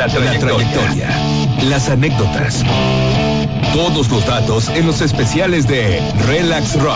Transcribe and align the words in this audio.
La 0.00 0.08
trayectoria. 0.08 1.10
Las 1.68 1.90
anécdotas. 1.90 2.64
Todos 3.74 4.08
los 4.08 4.24
datos 4.24 4.70
en 4.70 4.86
los 4.86 5.02
especiales 5.02 5.68
de 5.68 6.00
Relax 6.26 6.80
Rock. 6.80 6.94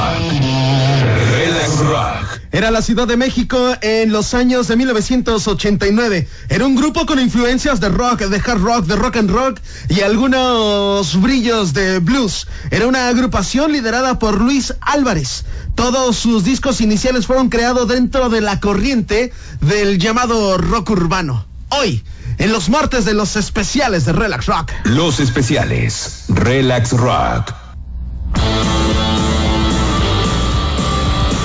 Relax 1.36 1.78
Rock. 1.80 2.40
Era 2.50 2.70
la 2.70 2.80
Ciudad 2.80 3.06
de 3.06 3.18
México 3.18 3.74
en 3.82 4.10
los 4.10 4.32
años 4.32 4.68
de 4.68 4.76
1989. 4.76 6.26
Era 6.48 6.64
un 6.64 6.76
grupo 6.76 7.04
con 7.04 7.20
influencias 7.20 7.78
de 7.78 7.90
rock, 7.90 8.20
de 8.20 8.38
hard 8.38 8.62
rock, 8.62 8.86
de 8.86 8.96
rock 8.96 9.16
and 9.18 9.30
rock 9.30 9.60
y 9.90 10.00
algunos 10.00 11.20
brillos 11.20 11.74
de 11.74 11.98
blues. 11.98 12.46
Era 12.70 12.86
una 12.86 13.08
agrupación 13.08 13.72
liderada 13.72 14.18
por 14.18 14.40
Luis 14.40 14.72
Álvarez. 14.80 15.44
Todos 15.74 16.16
sus 16.16 16.42
discos 16.42 16.80
iniciales 16.80 17.26
fueron 17.26 17.50
creados 17.50 17.86
dentro 17.86 18.30
de 18.30 18.40
la 18.40 18.60
corriente 18.60 19.30
del 19.60 19.98
llamado 19.98 20.56
rock 20.56 20.88
urbano. 20.88 21.44
Hoy, 21.68 22.02
en 22.38 22.52
los 22.52 22.68
martes 22.68 23.04
de 23.04 23.14
los 23.14 23.36
especiales 23.36 24.04
de 24.04 24.12
Relax 24.12 24.46
Rock. 24.46 24.72
Los 24.84 25.20
especiales. 25.20 26.24
Relax 26.28 26.92
Rock. 26.92 27.52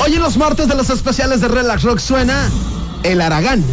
Hoy 0.03 0.13
en 0.13 0.21
los 0.21 0.37
martes 0.37 0.67
de 0.67 0.75
los 0.75 0.89
especiales 0.89 1.41
de 1.41 1.47
Relax 1.47 1.83
Rock 1.83 1.99
suena 1.99 2.49
El 3.03 3.21
Aragán. 3.21 3.63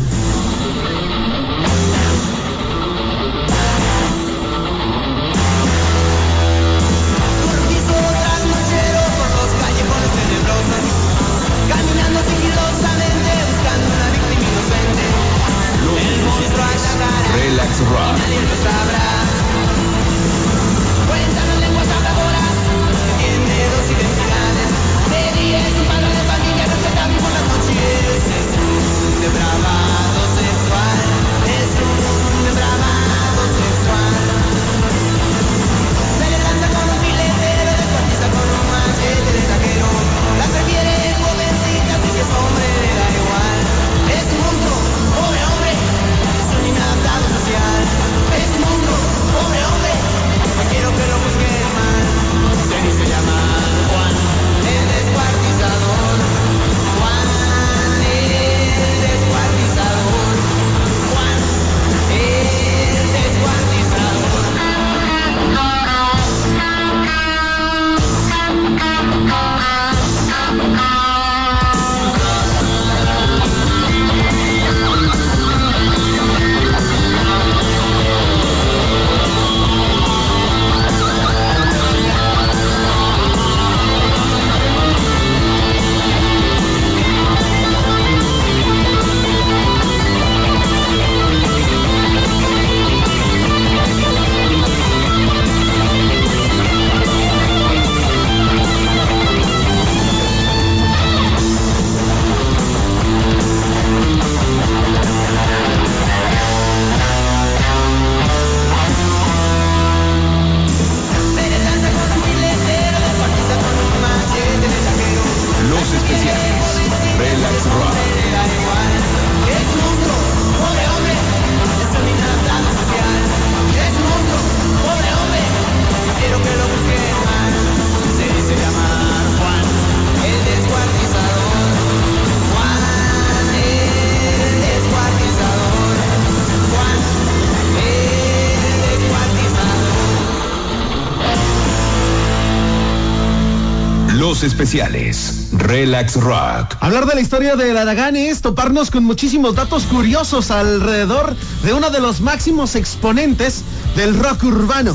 Especiales. 144.46 145.48
Relax 145.52 146.14
Rock. 146.14 146.76
Hablar 146.80 147.06
de 147.06 147.14
la 147.16 147.20
historia 147.20 147.56
del 147.56 147.76
Aragán 147.76 148.16
es 148.16 148.40
toparnos 148.40 148.90
con 148.90 149.04
muchísimos 149.04 149.54
datos 149.54 149.84
curiosos 149.84 150.50
alrededor 150.50 151.36
de 151.64 151.72
uno 151.72 151.90
de 151.90 152.00
los 152.00 152.20
máximos 152.20 152.76
exponentes 152.76 153.62
del 153.96 154.18
rock 154.18 154.44
urbano. 154.44 154.94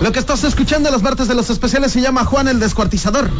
Lo 0.00 0.12
que 0.12 0.18
estás 0.18 0.44
escuchando 0.44 0.90
los 0.90 1.02
martes 1.02 1.28
de 1.28 1.34
los 1.34 1.48
especiales 1.48 1.92
se 1.92 2.00
llama 2.00 2.24
Juan 2.24 2.48
el 2.48 2.60
Descuartizador. 2.60 3.30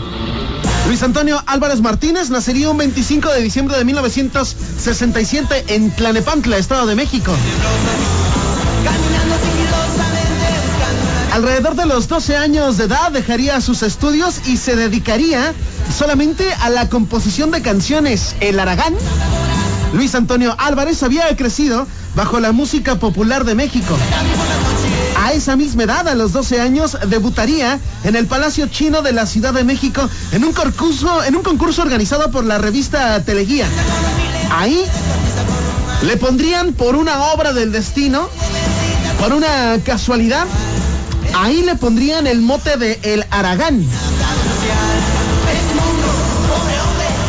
Luis 0.87 1.03
Antonio 1.03 1.43
Álvarez 1.47 1.81
Martínez 1.81 2.31
nacería 2.31 2.71
un 2.71 2.79
25 2.79 3.29
de 3.31 3.43
diciembre 3.43 3.77
de 3.77 3.85
1967 3.85 5.65
en 5.69 5.91
Tlanepantla, 5.91 6.57
Estado 6.57 6.87
de 6.87 6.95
México. 6.95 7.33
Alrededor 11.37 11.77
de 11.77 11.85
los 11.85 12.09
12 12.09 12.35
años 12.35 12.79
de 12.79 12.85
edad 12.85 13.13
dejaría 13.13 13.61
sus 13.61 13.83
estudios 13.83 14.49
y 14.49 14.57
se 14.57 14.75
dedicaría 14.75 15.53
solamente 15.95 16.51
a 16.63 16.71
la 16.71 16.89
composición 16.89 17.51
de 17.51 17.61
canciones. 17.61 18.37
El 18.41 18.59
Aragán, 18.59 18.95
Luis 19.93 20.15
Antonio 20.15 20.57
Álvarez, 20.59 21.03
había 21.03 21.37
crecido 21.37 21.87
bajo 22.15 22.41
la 22.41 22.53
música 22.53 22.95
popular 22.95 23.45
de 23.45 23.55
México. 23.55 23.99
A 25.19 25.35
esa 25.35 25.57
misma 25.57 25.83
edad, 25.83 26.09
a 26.09 26.15
los 26.15 26.33
12 26.33 26.59
años, 26.59 26.97
debutaría 27.07 27.81
en 28.05 28.17
el 28.17 28.25
Palacio 28.25 28.69
Chino 28.69 29.03
de 29.03 29.13
la 29.13 29.27
Ciudad 29.27 29.53
de 29.53 29.63
México 29.63 30.09
en 30.33 30.43
un 30.43 30.55
concurso, 30.55 31.23
en 31.23 31.37
un 31.37 31.43
concurso 31.43 31.83
organizado 31.83 32.31
por 32.31 32.47
la 32.47 32.57
revista 32.57 33.23
Teleguía. 33.25 33.67
Ahí 34.51 34.83
le 36.01 36.17
pondrían 36.17 36.73
por 36.73 36.97
una 36.97 37.25
obra 37.25 37.53
del 37.53 37.73
destino, 37.73 38.27
por 39.21 39.35
una 39.35 39.79
casualidad, 39.85 40.47
ahí 41.35 41.63
le 41.63 41.77
pondrían 41.77 42.27
el 42.27 42.41
mote 42.41 42.77
de 42.77 42.99
El 43.03 43.25
Aragán. 43.31 43.85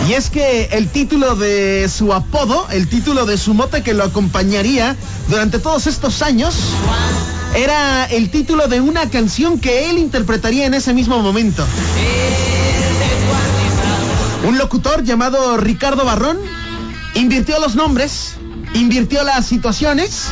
Y 0.07 0.13
es 0.13 0.29
que 0.29 0.69
el 0.71 0.87
título 0.87 1.35
de 1.35 1.89
su 1.89 2.13
apodo, 2.13 2.67
el 2.71 2.87
título 2.87 3.25
de 3.25 3.37
su 3.37 3.53
mote 3.53 3.83
que 3.83 3.93
lo 3.93 4.05
acompañaría 4.05 4.95
durante 5.27 5.59
todos 5.59 5.85
estos 5.85 6.21
años, 6.21 6.55
era 7.55 8.05
el 8.05 8.31
título 8.31 8.67
de 8.67 8.79
una 8.79 9.09
canción 9.09 9.59
que 9.59 9.89
él 9.89 9.97
interpretaría 9.97 10.65
en 10.65 10.73
ese 10.73 10.93
mismo 10.93 11.21
momento. 11.21 11.65
Un 14.47 14.57
locutor 14.57 15.03
llamado 15.03 15.57
Ricardo 15.57 16.05
Barrón 16.05 16.37
invirtió 17.15 17.59
los 17.59 17.75
nombres, 17.75 18.35
invirtió 18.77 19.23
las 19.23 19.45
situaciones 19.45 20.27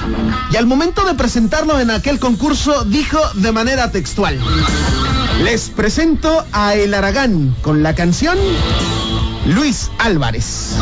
y 0.52 0.56
al 0.56 0.66
momento 0.66 1.06
de 1.06 1.16
presentarlo 1.16 1.80
en 1.80 1.90
aquel 1.92 2.20
concurso 2.20 2.84
dijo 2.86 3.20
de 3.36 3.52
manera 3.52 3.92
textual, 3.92 4.40
les 5.44 5.70
presento 5.70 6.46
a 6.52 6.76
El 6.76 6.94
Aragán 6.94 7.56
con 7.62 7.84
la 7.84 7.96
canción 7.96 8.38
Luis 9.48 9.92
Álvarez. 10.00 10.76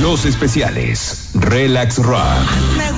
Los 0.00 0.24
especiales. 0.24 1.30
Relax 1.34 1.98
Rock. 1.98 2.91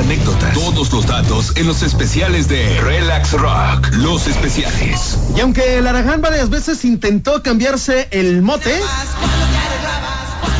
Anécdotas, 0.00 0.54
todos 0.54 0.92
los 0.92 1.06
datos 1.06 1.52
en 1.56 1.66
los 1.66 1.82
especiales 1.82 2.48
de 2.48 2.80
Relax 2.80 3.32
Rock. 3.32 3.88
Los 3.98 4.26
especiales. 4.26 5.18
Y 5.36 5.40
aunque 5.40 5.78
el 5.78 5.86
Aragán 5.86 6.22
varias 6.22 6.48
veces 6.48 6.84
intentó 6.86 7.42
cambiarse 7.42 8.08
el 8.10 8.40
mote, 8.40 8.74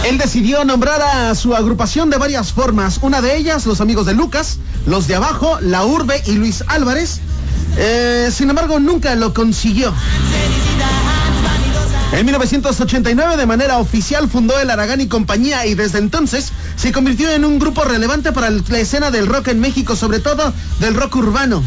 él 0.08 0.18
decidió 0.18 0.64
nombrar 0.64 1.00
a 1.00 1.34
su 1.34 1.54
agrupación 1.54 2.10
de 2.10 2.18
varias 2.18 2.52
formas. 2.52 2.98
Una 3.00 3.22
de 3.22 3.36
ellas, 3.36 3.64
los 3.64 3.80
amigos 3.80 4.04
de 4.04 4.14
Lucas, 4.14 4.58
los 4.86 5.08
de 5.08 5.14
abajo, 5.16 5.58
La 5.60 5.84
Urbe 5.86 6.22
y 6.26 6.32
Luis 6.32 6.62
Álvarez. 6.66 7.20
Eh, 7.78 8.28
sin 8.32 8.50
embargo, 8.50 8.78
nunca 8.78 9.14
lo 9.14 9.32
consiguió. 9.32 9.92
En 12.12 12.26
1989, 12.26 13.36
de 13.36 13.46
manera 13.46 13.78
oficial, 13.78 14.28
fundó 14.28 14.58
el 14.58 14.68
Aragán 14.68 15.00
y 15.00 15.06
compañía 15.06 15.64
y 15.66 15.74
desde 15.74 15.98
entonces 15.98 16.52
se 16.80 16.92
convirtió 16.92 17.28
en 17.28 17.44
un 17.44 17.58
grupo 17.58 17.84
relevante 17.84 18.32
para 18.32 18.48
la 18.48 18.78
escena 18.78 19.10
del 19.10 19.26
rock 19.26 19.48
en 19.48 19.60
México, 19.60 19.96
sobre 19.96 20.18
todo 20.18 20.50
del 20.78 20.94
rock 20.94 21.16
urbano. 21.16 21.62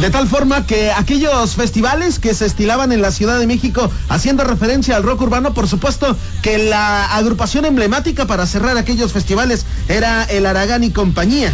De 0.00 0.10
tal 0.10 0.28
forma 0.28 0.66
que 0.66 0.92
aquellos 0.92 1.56
festivales 1.56 2.20
que 2.20 2.32
se 2.32 2.46
estilaban 2.46 2.92
en 2.92 3.02
la 3.02 3.10
Ciudad 3.10 3.40
de 3.40 3.48
México 3.48 3.90
haciendo 4.08 4.44
referencia 4.44 4.94
al 4.94 5.02
rock 5.02 5.22
urbano, 5.22 5.52
por 5.52 5.66
supuesto 5.66 6.16
que 6.42 6.58
la 6.58 7.06
agrupación 7.16 7.64
emblemática 7.64 8.24
para 8.24 8.46
cerrar 8.46 8.76
aquellos 8.76 9.12
festivales 9.12 9.66
era 9.88 10.22
el 10.22 10.46
Aragán 10.46 10.84
y 10.84 10.90
compañía. 10.90 11.52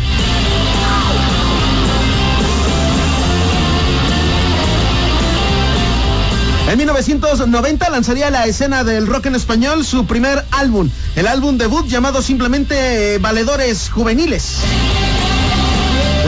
En 6.71 6.79
1990 6.79 7.91
lanzaría 7.91 8.31
la 8.31 8.47
escena 8.47 8.85
del 8.85 9.09
rock 9.09 9.27
en 9.27 9.35
español 9.35 9.85
su 9.85 10.07
primer 10.07 10.45
álbum, 10.53 10.89
el 11.17 11.27
álbum 11.27 11.59
debut 11.59 11.85
llamado 11.89 12.23
simplemente 12.23 13.17
eh, 13.17 13.19
Valedores 13.19 13.91
Juveniles. 13.91 14.59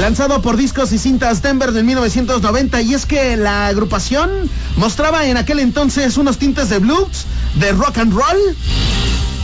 Lanzado 0.00 0.42
por 0.42 0.56
discos 0.56 0.90
y 0.90 0.98
cintas 0.98 1.42
Denver 1.42 1.68
en 1.76 1.86
1990 1.86 2.82
y 2.82 2.92
es 2.92 3.06
que 3.06 3.36
la 3.36 3.68
agrupación 3.68 4.30
mostraba 4.78 5.26
en 5.26 5.36
aquel 5.36 5.60
entonces 5.60 6.16
unos 6.16 6.38
tintes 6.38 6.68
de 6.70 6.80
blues, 6.80 7.24
de 7.60 7.70
rock 7.70 7.98
and 7.98 8.12
roll, 8.12 8.56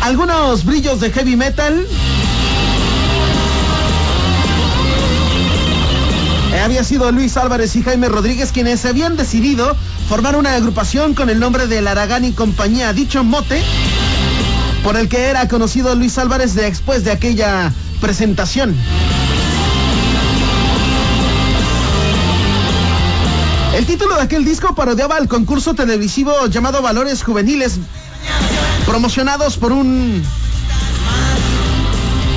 algunos 0.00 0.64
brillos 0.64 0.98
de 0.98 1.12
heavy 1.12 1.36
metal. 1.36 1.86
Había 6.68 6.84
sido 6.84 7.10
Luis 7.12 7.34
Álvarez 7.38 7.74
y 7.76 7.82
Jaime 7.82 8.10
Rodríguez 8.10 8.52
quienes 8.52 8.84
habían 8.84 9.16
decidido 9.16 9.74
formar 10.06 10.36
una 10.36 10.54
agrupación 10.54 11.14
con 11.14 11.30
el 11.30 11.40
nombre 11.40 11.66
de 11.66 11.78
Aragán 11.78 12.26
y 12.26 12.32
compañía, 12.32 12.92
dicho 12.92 13.24
mote, 13.24 13.62
por 14.84 14.98
el 14.98 15.08
que 15.08 15.28
era 15.28 15.48
conocido 15.48 15.94
Luis 15.94 16.18
Álvarez 16.18 16.54
después 16.54 17.04
de 17.04 17.12
aquella 17.12 17.72
presentación. 18.02 18.76
El 23.74 23.86
título 23.86 24.16
de 24.16 24.22
aquel 24.24 24.44
disco 24.44 24.74
parodiaba 24.74 25.16
el 25.16 25.26
concurso 25.26 25.72
televisivo 25.72 26.48
llamado 26.48 26.82
Valores 26.82 27.22
Juveniles, 27.22 27.78
promocionados 28.84 29.56
por 29.56 29.72
un. 29.72 30.22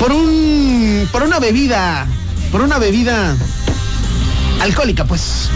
por 0.00 0.10
un. 0.10 1.06
por 1.12 1.22
una 1.22 1.38
bebida. 1.38 2.06
por 2.50 2.62
una 2.62 2.78
bebida 2.78 3.36
alcohólica, 4.62 5.04
pues. 5.04 5.48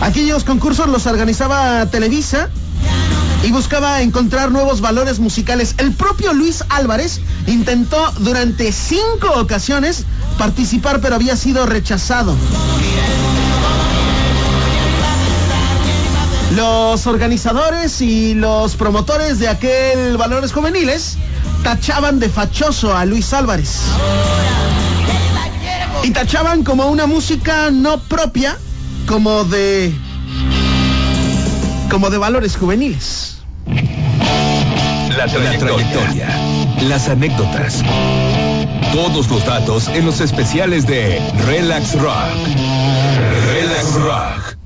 Aquellos 0.00 0.44
concursos 0.44 0.88
los 0.88 1.06
organizaba 1.06 1.84
Televisa 1.86 2.48
y 3.42 3.50
buscaba 3.52 4.00
encontrar 4.00 4.50
nuevos 4.50 4.80
valores 4.80 5.18
musicales. 5.18 5.74
El 5.78 5.92
propio 5.92 6.32
Luis 6.32 6.64
Álvarez 6.70 7.20
intentó 7.46 8.12
durante 8.18 8.72
cinco 8.72 9.32
ocasiones 9.36 10.04
participar, 10.38 11.00
pero 11.00 11.16
había 11.16 11.36
sido 11.36 11.66
rechazado. 11.66 12.34
Los 16.56 17.06
organizadores 17.06 18.00
y 18.00 18.34
los 18.34 18.74
promotores 18.74 19.38
de 19.38 19.48
aquel 19.48 20.16
Valores 20.16 20.52
Juveniles 20.52 21.18
tachaban 21.62 22.18
de 22.18 22.30
fachoso 22.30 22.96
a 22.96 23.04
Luis 23.04 23.32
Álvarez. 23.34 23.82
Y 26.02 26.10
tachaban 26.10 26.64
como 26.64 26.86
una 26.86 27.06
música 27.06 27.70
no 27.70 27.98
propia, 27.98 28.56
como 29.06 29.44
de 29.44 29.92
como 31.90 32.10
de 32.10 32.18
valores 32.18 32.56
juveniles. 32.56 33.38
La 35.16 35.26
trayectoria, 35.26 36.28
las 36.82 37.08
anécdotas, 37.08 37.82
todos 38.92 39.28
los 39.28 39.44
datos 39.44 39.88
en 39.88 40.06
los 40.06 40.20
especiales 40.20 40.86
de 40.86 41.20
Relax 41.46 41.98
Rock. 41.98 42.14
Relax 43.52 43.94
Rock. 43.94 44.58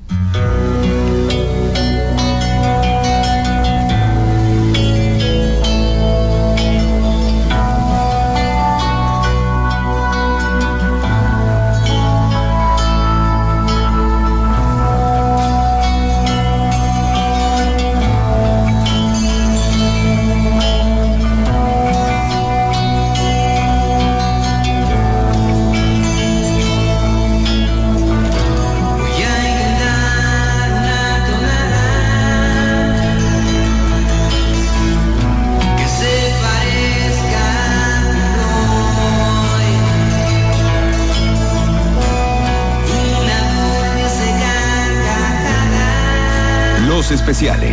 Los 47.43 47.72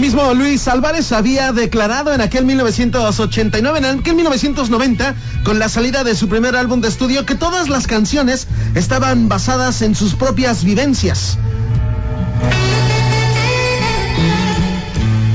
El 0.00 0.06
mismo 0.06 0.32
Luis 0.32 0.66
Álvarez 0.66 1.12
había 1.12 1.52
declarado 1.52 2.14
en 2.14 2.22
aquel 2.22 2.46
1989, 2.46 3.80
en 3.80 3.84
aquel 3.84 4.14
1990, 4.14 5.14
con 5.44 5.58
la 5.58 5.68
salida 5.68 6.04
de 6.04 6.16
su 6.16 6.26
primer 6.26 6.56
álbum 6.56 6.80
de 6.80 6.88
estudio, 6.88 7.26
que 7.26 7.34
todas 7.34 7.68
las 7.68 7.86
canciones 7.86 8.46
estaban 8.74 9.28
basadas 9.28 9.82
en 9.82 9.94
sus 9.94 10.14
propias 10.14 10.64
vivencias. 10.64 11.36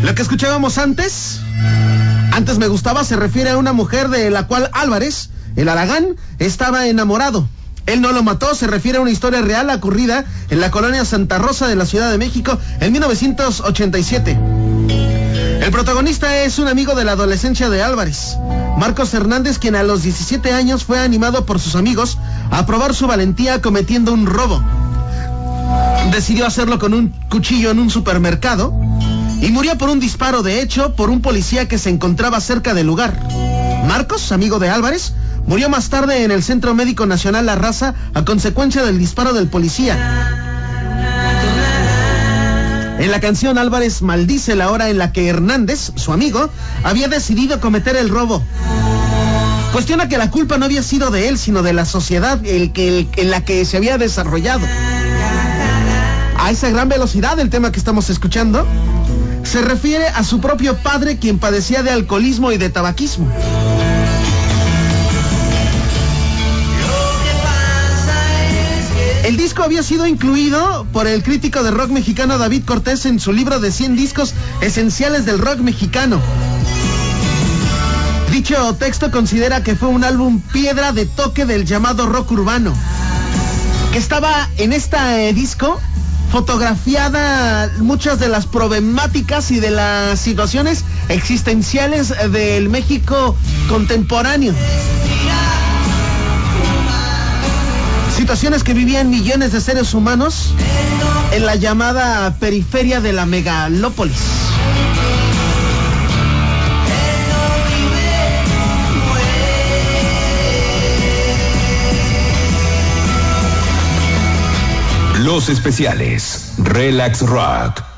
Lo 0.01 0.15
que 0.15 0.23
escuchábamos 0.23 0.79
antes, 0.79 1.41
antes 2.31 2.57
me 2.57 2.67
gustaba, 2.67 3.03
se 3.03 3.17
refiere 3.17 3.51
a 3.51 3.57
una 3.57 3.71
mujer 3.71 4.09
de 4.09 4.31
la 4.31 4.47
cual 4.47 4.71
Álvarez, 4.73 5.29
el 5.55 5.69
Aragán, 5.69 6.15
estaba 6.39 6.87
enamorado. 6.87 7.47
Él 7.85 8.01
no 8.01 8.11
lo 8.13 8.23
mató, 8.23 8.55
se 8.55 8.65
refiere 8.65 8.97
a 8.97 9.01
una 9.01 9.11
historia 9.11 9.43
real 9.43 9.69
ocurrida 9.69 10.25
en 10.49 10.59
la 10.59 10.71
colonia 10.71 11.05
Santa 11.05 11.37
Rosa 11.37 11.67
de 11.67 11.75
la 11.75 11.85
Ciudad 11.85 12.09
de 12.09 12.17
México 12.17 12.57
en 12.79 12.91
1987. 12.93 14.54
El 15.65 15.71
protagonista 15.71 16.43
es 16.43 16.59
un 16.59 16.67
amigo 16.67 16.93
de 16.93 17.03
la 17.05 17.13
adolescencia 17.13 17.71
de 17.71 17.81
Álvarez, 17.81 18.37
Marcos 18.77 19.11
Hernández, 19.15 19.57
quien 19.57 19.75
a 19.75 19.81
los 19.81 20.03
17 20.03 20.53
años 20.53 20.83
fue 20.83 20.99
animado 20.99 21.47
por 21.47 21.59
sus 21.59 21.75
amigos 21.75 22.19
a 22.51 22.67
probar 22.67 22.93
su 22.93 23.07
valentía 23.07 23.63
cometiendo 23.63 24.13
un 24.13 24.27
robo. 24.27 24.63
Decidió 26.11 26.45
hacerlo 26.45 26.77
con 26.77 26.93
un 26.93 27.09
cuchillo 27.31 27.71
en 27.71 27.79
un 27.79 27.89
supermercado 27.89 28.75
y 29.41 29.49
murió 29.49 29.75
por 29.75 29.89
un 29.89 29.99
disparo 29.99 30.43
de 30.43 30.61
hecho 30.61 30.93
por 30.93 31.09
un 31.09 31.21
policía 31.21 31.67
que 31.67 31.79
se 31.79 31.89
encontraba 31.89 32.39
cerca 32.41 32.75
del 32.75 32.85
lugar. 32.85 33.19
Marcos, 33.87 34.31
amigo 34.31 34.59
de 34.59 34.69
Álvarez, 34.69 35.13
Murió 35.47 35.69
más 35.69 35.89
tarde 35.89 36.23
en 36.23 36.31
el 36.31 36.41
Centro 36.41 36.73
Médico 36.73 37.05
Nacional 37.05 37.45
La 37.45 37.55
Raza 37.55 37.93
a 38.15 38.25
consecuencia 38.25 38.83
del 38.83 38.97
disparo 38.97 39.33
del 39.33 39.47
policía. 39.47 40.44
En 43.05 43.11
la 43.11 43.19
canción 43.19 43.59
Álvarez 43.59 44.01
maldice 44.01 44.55
la 44.55 44.71
hora 44.71 44.89
en 44.89 44.97
la 44.97 45.11
que 45.11 45.27
Hernández, 45.27 45.91
su 45.93 46.11
amigo, 46.11 46.49
había 46.83 47.07
decidido 47.07 47.59
cometer 47.59 47.95
el 47.95 48.09
robo. 48.09 48.41
Cuestiona 49.73 50.09
que 50.09 50.17
la 50.17 50.31
culpa 50.31 50.57
no 50.57 50.65
había 50.65 50.81
sido 50.81 51.11
de 51.11 51.27
él, 51.27 51.37
sino 51.37 51.61
de 51.61 51.71
la 51.71 51.85
sociedad 51.85 52.39
en 52.43 53.29
la 53.29 53.45
que 53.45 53.63
se 53.63 53.77
había 53.77 53.99
desarrollado. 53.99 54.65
A 56.39 56.49
esa 56.49 56.71
gran 56.71 56.89
velocidad, 56.89 57.39
el 57.39 57.51
tema 57.51 57.71
que 57.71 57.77
estamos 57.77 58.09
escuchando, 58.09 58.65
se 59.43 59.61
refiere 59.61 60.07
a 60.07 60.23
su 60.23 60.41
propio 60.41 60.75
padre 60.75 61.19
quien 61.19 61.37
padecía 61.37 61.83
de 61.83 61.91
alcoholismo 61.91 62.51
y 62.53 62.57
de 62.57 62.71
tabaquismo. 62.71 63.27
El 69.25 69.37
disco 69.37 69.63
había 69.63 69.81
sido 69.81 70.05
incluido 70.05 70.85
por 70.93 71.07
el 71.07 71.23
crítico 71.23 71.63
de 71.63 71.71
rock 71.71 71.89
mexicano 71.89 72.37
David 72.37 72.63
Cortés 72.63 73.07
en 73.07 73.19
su 73.19 73.33
libro 73.33 73.59
de 73.59 73.71
100 73.71 73.95
discos 73.95 74.35
esenciales 74.61 75.25
del 75.25 75.39
rock 75.39 75.61
mexicano. 75.61 76.21
Dicho 78.31 78.75
texto 78.75 79.09
considera 79.09 79.63
que 79.63 79.75
fue 79.75 79.89
un 79.89 80.03
álbum 80.03 80.41
piedra 80.53 80.91
de 80.91 81.07
toque 81.07 81.47
del 81.47 81.65
llamado 81.65 82.05
rock 82.05 82.33
urbano, 82.33 82.71
que 83.91 83.97
estaba 83.97 84.47
en 84.57 84.73
este 84.73 85.33
disco 85.33 85.81
fotografiada 86.31 87.71
muchas 87.79 88.19
de 88.19 88.27
las 88.27 88.45
problemáticas 88.45 89.49
y 89.49 89.59
de 89.59 89.71
las 89.71 90.19
situaciones 90.19 90.83
existenciales 91.09 92.13
del 92.31 92.69
México 92.69 93.35
contemporáneo. 93.69 94.53
Situaciones 98.25 98.63
que 98.63 98.73
vivían 98.73 99.11
millones 99.11 99.51
de 99.51 99.61
seres 99.61 99.93
humanos 99.93 100.55
en 101.31 101.45
la 101.45 101.57
llamada 101.57 102.33
periferia 102.39 102.99
de 102.99 103.13
la 103.13 103.27
megalópolis. 103.27 104.17
Los 115.19 115.49
especiales. 115.49 116.53
Relax 116.57 117.21
Rock. 117.21 117.94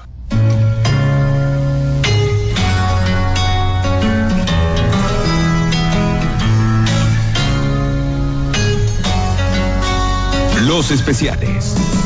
Los 10.67 10.91
especiales. 10.91 11.96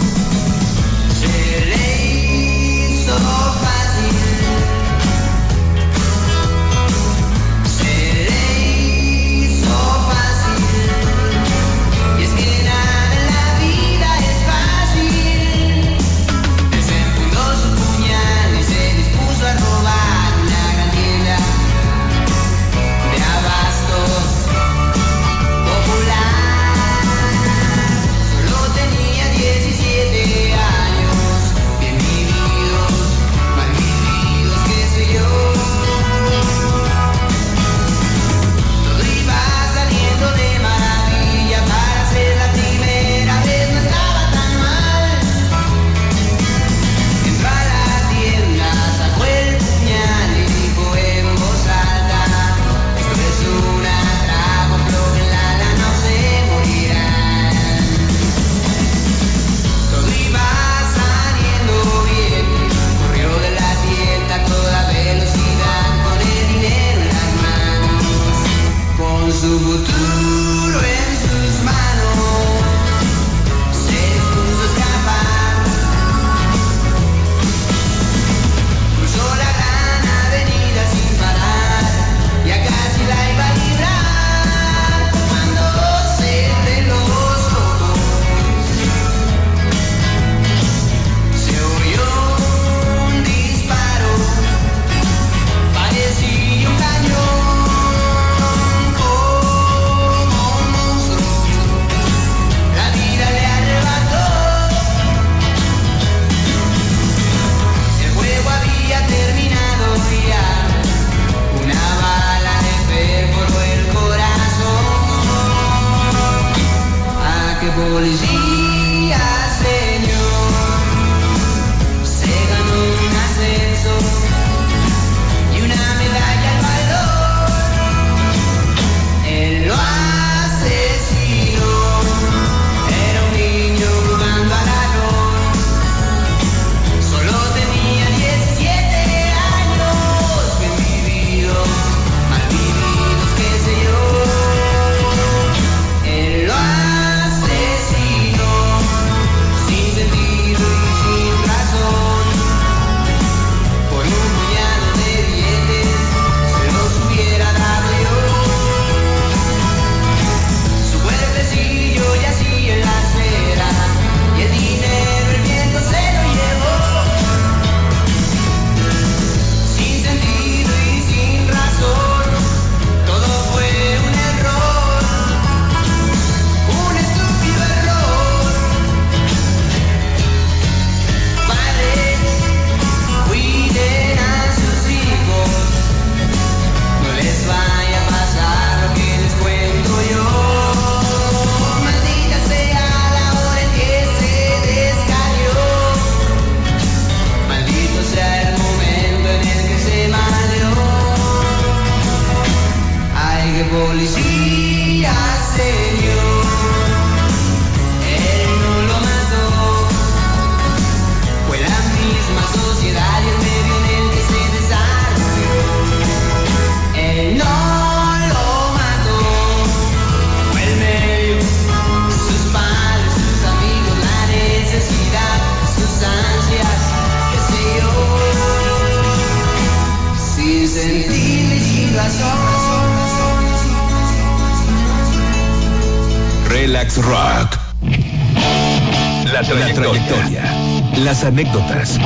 Las 241.03 241.23
anécdotas. 241.23 241.97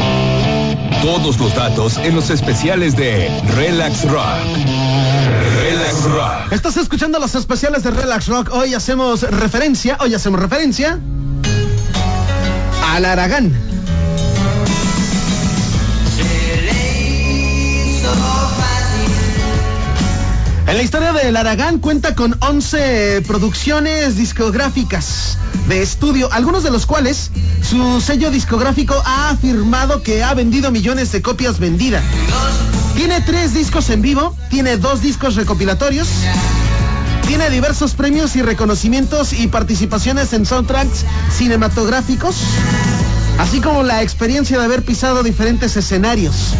Todos 1.01 1.37
los 1.37 1.53
datos 1.55 1.97
en 1.97 2.15
los 2.15 2.29
especiales 2.29 2.95
de 2.95 3.29
Relax 3.55 4.09
Rock. 4.09 4.25
Relax 5.61 6.03
Rock. 6.03 6.51
Estás 6.51 6.77
escuchando 6.77 7.19
los 7.19 7.35
especiales 7.35 7.83
de 7.83 7.91
Relax 7.91 8.27
Rock. 8.27 8.51
Hoy 8.53 8.73
hacemos 8.73 9.21
referencia, 9.21 9.97
hoy 9.99 10.15
hacemos 10.15 10.39
referencia 10.39 10.99
al 12.93 13.05
Aragán. 13.05 13.53
En 20.67 20.77
la 20.77 20.81
historia 20.83 21.13
del 21.13 21.37
Aragán 21.37 21.77
cuenta 21.77 22.15
con 22.15 22.35
11 22.39 23.21
producciones 23.27 24.17
discográficas 24.17 25.37
de 25.67 25.83
estudio, 25.83 26.27
algunos 26.33 26.63
de 26.63 26.71
los 26.71 26.87
cuales 26.87 27.29
su 27.61 28.01
sello 28.01 28.31
discográfico 28.31 28.95
ha 29.05 29.29
afirmado 29.29 30.01
que 30.01 30.23
ha 30.23 30.33
vendido 30.33 30.71
millones 30.71 31.11
de 31.11 31.21
copias 31.21 31.59
vendidas. 31.59 32.03
Tiene 32.95 33.21
tres 33.21 33.53
discos 33.53 33.91
en 33.91 34.01
vivo, 34.01 34.35
tiene 34.49 34.77
dos 34.77 35.01
discos 35.01 35.35
recopilatorios, 35.35 36.07
tiene 37.27 37.51
diversos 37.51 37.93
premios 37.93 38.35
y 38.35 38.41
reconocimientos 38.41 39.33
y 39.33 39.47
participaciones 39.47 40.33
en 40.33 40.47
soundtracks 40.47 41.05
cinematográficos, 41.31 42.37
así 43.37 43.61
como 43.61 43.83
la 43.83 44.01
experiencia 44.01 44.57
de 44.57 44.65
haber 44.65 44.83
pisado 44.83 45.21
diferentes 45.21 45.77
escenarios. 45.77 46.55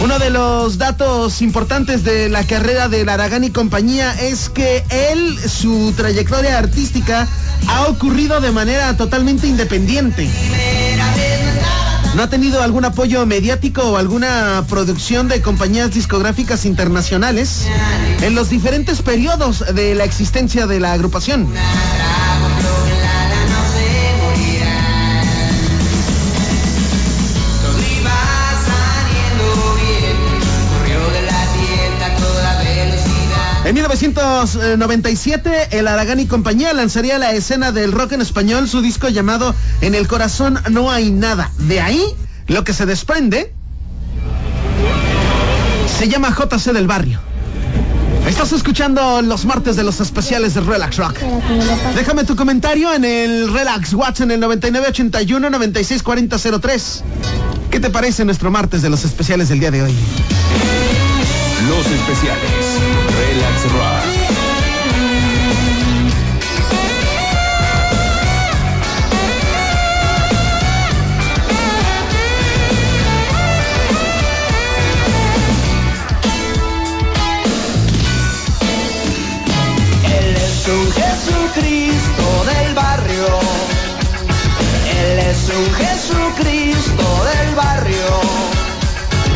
Uno 0.00 0.18
de 0.18 0.30
los 0.30 0.78
datos 0.78 1.42
importantes 1.42 2.04
de 2.04 2.30
la 2.30 2.46
carrera 2.46 2.88
del 2.88 3.08
Aragán 3.10 3.44
y 3.44 3.50
compañía 3.50 4.12
es 4.18 4.48
que 4.48 4.82
él, 4.88 5.38
su 5.38 5.92
trayectoria 5.94 6.56
artística, 6.56 7.28
ha 7.68 7.86
ocurrido 7.86 8.40
de 8.40 8.50
manera 8.50 8.96
totalmente 8.96 9.46
independiente. 9.46 10.26
No 12.14 12.22
ha 12.22 12.30
tenido 12.30 12.62
algún 12.62 12.86
apoyo 12.86 13.26
mediático 13.26 13.82
o 13.82 13.96
alguna 13.98 14.64
producción 14.70 15.28
de 15.28 15.42
compañías 15.42 15.92
discográficas 15.92 16.64
internacionales 16.64 17.66
en 18.22 18.34
los 18.34 18.48
diferentes 18.48 19.02
periodos 19.02 19.62
de 19.74 19.94
la 19.94 20.04
existencia 20.04 20.66
de 20.66 20.80
la 20.80 20.94
agrupación. 20.94 21.46
1997, 34.00 35.78
el 35.78 35.86
Aragán 35.86 36.20
y 36.20 36.26
compañía 36.26 36.72
lanzaría 36.72 37.18
la 37.18 37.32
escena 37.32 37.70
del 37.70 37.92
rock 37.92 38.12
en 38.12 38.22
español 38.22 38.66
su 38.66 38.80
disco 38.80 39.10
llamado 39.10 39.54
En 39.82 39.94
el 39.94 40.08
corazón 40.08 40.58
no 40.70 40.90
hay 40.90 41.10
nada. 41.10 41.50
De 41.58 41.82
ahí, 41.82 42.02
lo 42.46 42.64
que 42.64 42.72
se 42.72 42.86
desprende 42.86 43.52
se 45.98 46.08
llama 46.08 46.34
JC 46.34 46.72
del 46.72 46.86
Barrio. 46.86 47.20
Estás 48.26 48.52
escuchando 48.52 49.20
los 49.20 49.44
martes 49.44 49.76
de 49.76 49.82
los 49.82 50.00
especiales 50.00 50.54
de 50.54 50.62
Relax 50.62 50.96
Rock. 50.96 51.18
Déjame 51.94 52.24
tu 52.24 52.36
comentario 52.36 52.94
en 52.94 53.04
el 53.04 53.52
Relax 53.52 53.92
Watch 53.92 54.22
en 54.22 54.30
el 54.30 54.40
9981 54.40 55.50
964003. 55.50 57.04
¿Qué 57.70 57.80
te 57.80 57.90
parece 57.90 58.24
nuestro 58.24 58.50
martes 58.50 58.80
de 58.80 58.88
los 58.88 59.04
especiales 59.04 59.50
del 59.50 59.60
día 59.60 59.70
de 59.70 59.82
hoy? 59.82 59.94
Los 61.68 61.86
especiales. 61.86 62.69
Un 80.70 80.92
Jesucristo 80.92 82.44
del 82.44 82.74
barrio. 82.74 83.26
Él 85.02 85.18
es 85.18 85.48
un 85.48 85.74
Jesucristo 85.74 87.24
del 87.24 87.54
barrio. 87.56 88.20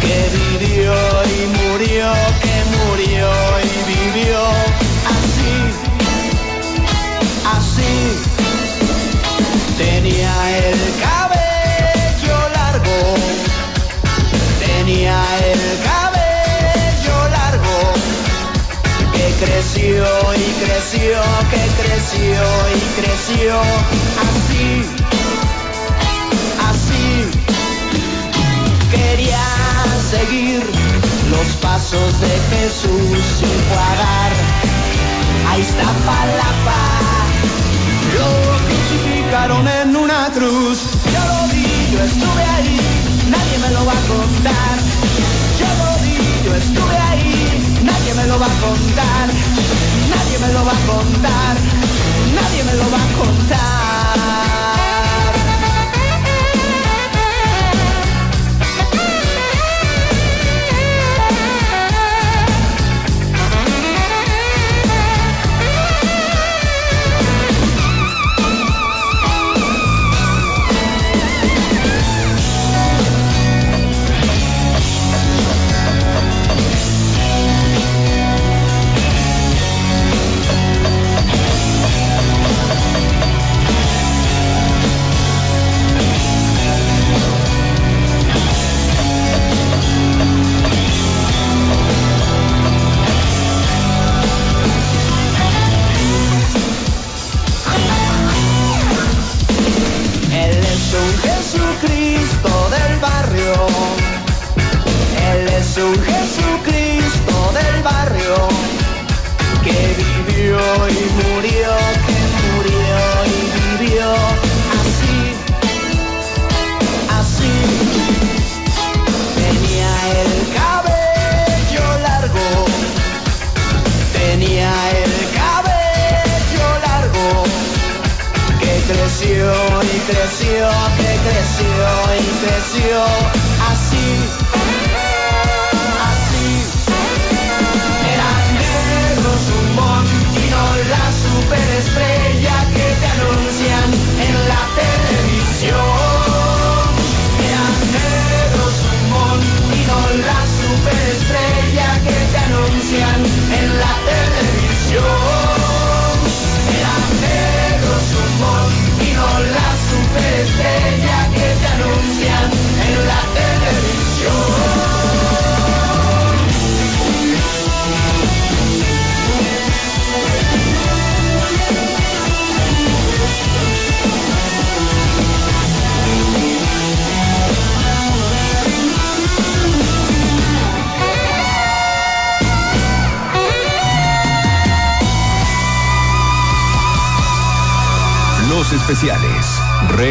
Que 0.01 0.31
vivió 0.59 0.95
y 1.25 1.47
murió, 1.59 2.13
Así, 4.35 5.55
así. 7.57 7.95
Tenía 9.79 10.35
el 10.59 10.79
cabello 11.01 12.39
largo. 12.53 12.99
Tenía 14.59 15.17
el 15.53 15.61
cabello 15.85 17.17
largo 17.31 17.79
que 19.13 19.27
creció 19.45 20.05
y 20.35 20.65
creció, 20.65 21.23
que 21.53 21.63
creció 21.81 22.43
y 22.75 22.81
creció, 23.01 23.61
así, 24.27 24.67
así. 26.71 27.07
Quería 28.91 29.47
seguir 30.11 30.84
los 31.37 31.57
pasos 31.57 32.21
de 32.21 32.33
Jesús 32.51 33.19
sin 33.39 33.59
pagar. 33.71 34.33
Ahí 35.51 35.61
está 35.61 35.85
Palapa, 36.07 36.83
lo 38.17 38.31
crucificaron 38.67 39.69
en 39.69 39.97
una 39.97 40.31
cruz. 40.33 40.79
Yo 41.13 41.23
lo 41.33 41.49
vi, 41.53 41.67
yo 41.93 42.03
estuve 42.03 42.45
ahí, 42.57 42.81
nadie 43.31 43.59
me 43.59 43.71
lo 43.71 43.85
va 43.85 43.93
a 43.93 44.03
contar. 44.15 44.77
Yo 45.61 45.69
lo 45.83 46.03
vi, 46.03 46.19
yo 46.45 46.55
estuve 46.55 46.97
ahí, 47.11 47.81
nadie 47.83 48.15
me 48.15 48.27
lo 48.27 48.39
va 48.39 48.47
a 48.47 48.61
contar. 48.67 49.29
Nadie 50.11 50.39
me 50.39 50.53
lo 50.53 50.65
va 50.65 50.73
a 50.73 50.87
contar, 50.87 51.57
nadie 52.35 52.65
me 52.65 52.75
lo 52.75 52.91
va 52.91 52.99
a 52.99 53.09
contar. 53.19 54.64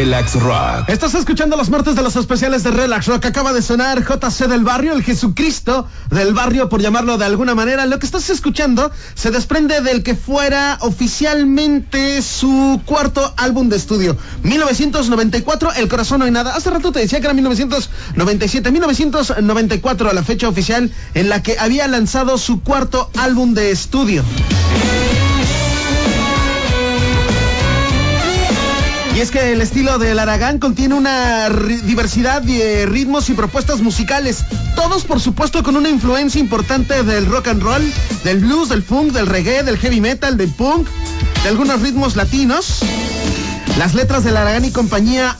Relax 0.04 0.34
Rock. 0.34 0.88
Estás 0.88 1.14
escuchando 1.14 1.56
los 1.56 1.70
martes 1.70 1.96
de 1.96 2.02
los 2.02 2.14
especiales 2.16 2.62
de 2.62 2.70
Relax 2.70 3.06
Rock. 3.06 3.24
Acaba 3.24 3.54
de 3.54 3.62
sonar 3.62 4.04
JC 4.04 4.48
del 4.48 4.62
barrio, 4.62 4.92
el 4.92 5.02
Jesucristo 5.02 5.88
del 6.10 6.34
barrio, 6.34 6.68
por 6.68 6.82
llamarlo 6.82 7.16
de 7.16 7.24
alguna 7.24 7.54
manera. 7.54 7.86
Lo 7.86 7.98
que 7.98 8.04
estás 8.04 8.28
escuchando 8.28 8.92
se 9.14 9.30
desprende 9.30 9.80
del 9.80 10.02
que 10.02 10.14
fuera 10.14 10.76
oficialmente 10.82 12.20
su 12.20 12.82
cuarto 12.84 13.32
álbum 13.38 13.70
de 13.70 13.76
estudio. 13.76 14.14
1994, 14.42 15.72
El 15.72 15.88
Corazón 15.88 16.18
No 16.18 16.26
hay 16.26 16.32
nada. 16.32 16.54
Hace 16.54 16.68
rato 16.68 16.92
te 16.92 16.98
decía 16.98 17.20
que 17.20 17.26
era 17.26 17.32
1997. 17.32 18.70
1994, 18.70 20.12
la 20.12 20.22
fecha 20.22 20.50
oficial 20.50 20.92
en 21.14 21.30
la 21.30 21.42
que 21.42 21.58
había 21.58 21.88
lanzado 21.88 22.36
su 22.36 22.60
cuarto 22.60 23.10
álbum 23.16 23.54
de 23.54 23.70
estudio. 23.70 24.22
Y 29.14 29.20
es 29.20 29.30
que 29.30 29.52
el 29.52 29.60
estilo 29.60 29.98
del 29.98 30.18
Aragán 30.18 30.58
contiene 30.58 30.96
una 30.96 31.48
diversidad 31.48 32.42
de 32.42 32.84
ritmos 32.86 33.30
y 33.30 33.34
propuestas 33.34 33.80
musicales, 33.80 34.44
todos 34.74 35.04
por 35.04 35.20
supuesto 35.20 35.62
con 35.62 35.76
una 35.76 35.88
influencia 35.88 36.40
importante 36.40 37.04
del 37.04 37.26
rock 37.26 37.46
and 37.46 37.62
roll, 37.62 37.92
del 38.24 38.40
blues, 38.40 38.68
del 38.70 38.82
funk, 38.82 39.12
del 39.12 39.28
reggae, 39.28 39.62
del 39.62 39.78
heavy 39.78 40.00
metal, 40.00 40.36
del 40.36 40.50
punk, 40.50 40.88
de 41.44 41.48
algunos 41.48 41.80
ritmos 41.80 42.16
latinos. 42.16 42.80
Las 43.78 43.94
letras 43.94 44.22
de 44.22 44.30
Aragán 44.30 44.64
y 44.64 44.70
compañía 44.70 45.36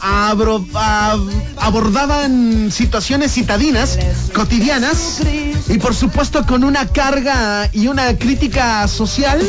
abordaban 1.57 2.71
situaciones 2.73 3.33
citadinas, 3.33 3.99
cotidianas, 4.35 5.21
y 5.69 5.79
por 5.79 5.95
supuesto 5.95 6.45
con 6.45 6.65
una 6.65 6.89
carga 6.89 7.71
y 7.73 7.87
una 7.87 8.19
crítica 8.19 8.89
social. 8.89 9.41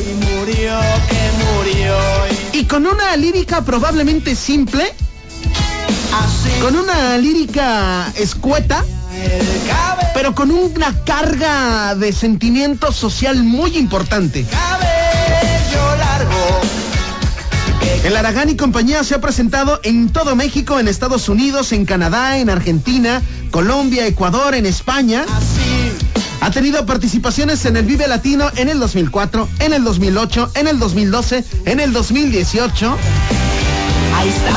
Y 2.53 2.65
con 2.65 2.85
una 2.85 3.17
lírica 3.17 3.61
probablemente 3.61 4.35
simple, 4.35 4.93
con 6.61 6.75
una 6.75 7.17
lírica 7.17 8.13
escueta, 8.15 8.85
pero 10.13 10.35
con 10.35 10.51
una 10.51 11.03
carga 11.03 11.95
de 11.95 12.13
sentimiento 12.13 12.91
social 12.91 13.43
muy 13.43 13.77
importante. 13.77 14.45
El 18.03 18.15
Aragán 18.15 18.49
y 18.49 18.55
compañía 18.55 19.03
se 19.03 19.15
ha 19.15 19.21
presentado 19.21 19.79
en 19.83 20.09
todo 20.09 20.35
México, 20.35 20.79
en 20.79 20.87
Estados 20.87 21.27
Unidos, 21.29 21.71
en 21.71 21.85
Canadá, 21.85 22.37
en 22.37 22.49
Argentina, 22.49 23.21
Colombia, 23.51 24.05
Ecuador, 24.05 24.55
en 24.55 24.65
España. 24.65 25.25
Ha 26.41 26.51
tenido 26.51 26.85
participaciones 26.85 27.65
en 27.65 27.77
el 27.77 27.85
Vive 27.85 28.07
Latino 28.07 28.51
en 28.55 28.69
el 28.69 28.79
2004, 28.79 29.49
en 29.59 29.73
el 29.73 29.83
2008, 29.83 30.51
en 30.55 30.67
el 30.67 30.79
2012, 30.79 31.43
en 31.65 31.79
el 31.79 31.93
2018. 31.93 32.97
Ahí 34.15 34.29
está 34.29 34.51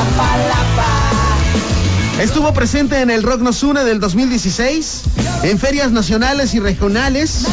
Estuvo 2.21 2.53
presente 2.53 2.99
en 2.99 3.09
el 3.09 3.23
Rock 3.23 3.41
Nos 3.41 3.63
Une 3.63 3.83
del 3.83 3.99
2016, 3.99 5.03
en 5.43 5.57
ferias 5.57 5.91
nacionales 5.91 6.53
y 6.53 6.59
regionales, 6.59 7.45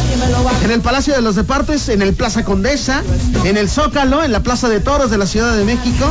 en 0.63 0.71
el 0.71 0.81
Palacio 0.81 1.15
de 1.15 1.23
los 1.23 1.37
Deportes, 1.37 1.89
en 1.89 2.03
el 2.03 2.15
Plaza 2.15 2.45
Condesa, 2.45 3.03
en 3.45 3.57
el 3.57 3.69
Zócalo, 3.69 4.25
en 4.25 4.33
la 4.33 4.41
Plaza 4.41 4.69
de 4.69 4.81
Toros 4.81 5.11
de 5.11 5.19
la 5.19 5.27
Ciudad 5.27 5.57
de 5.57 5.65
México, 5.65 6.11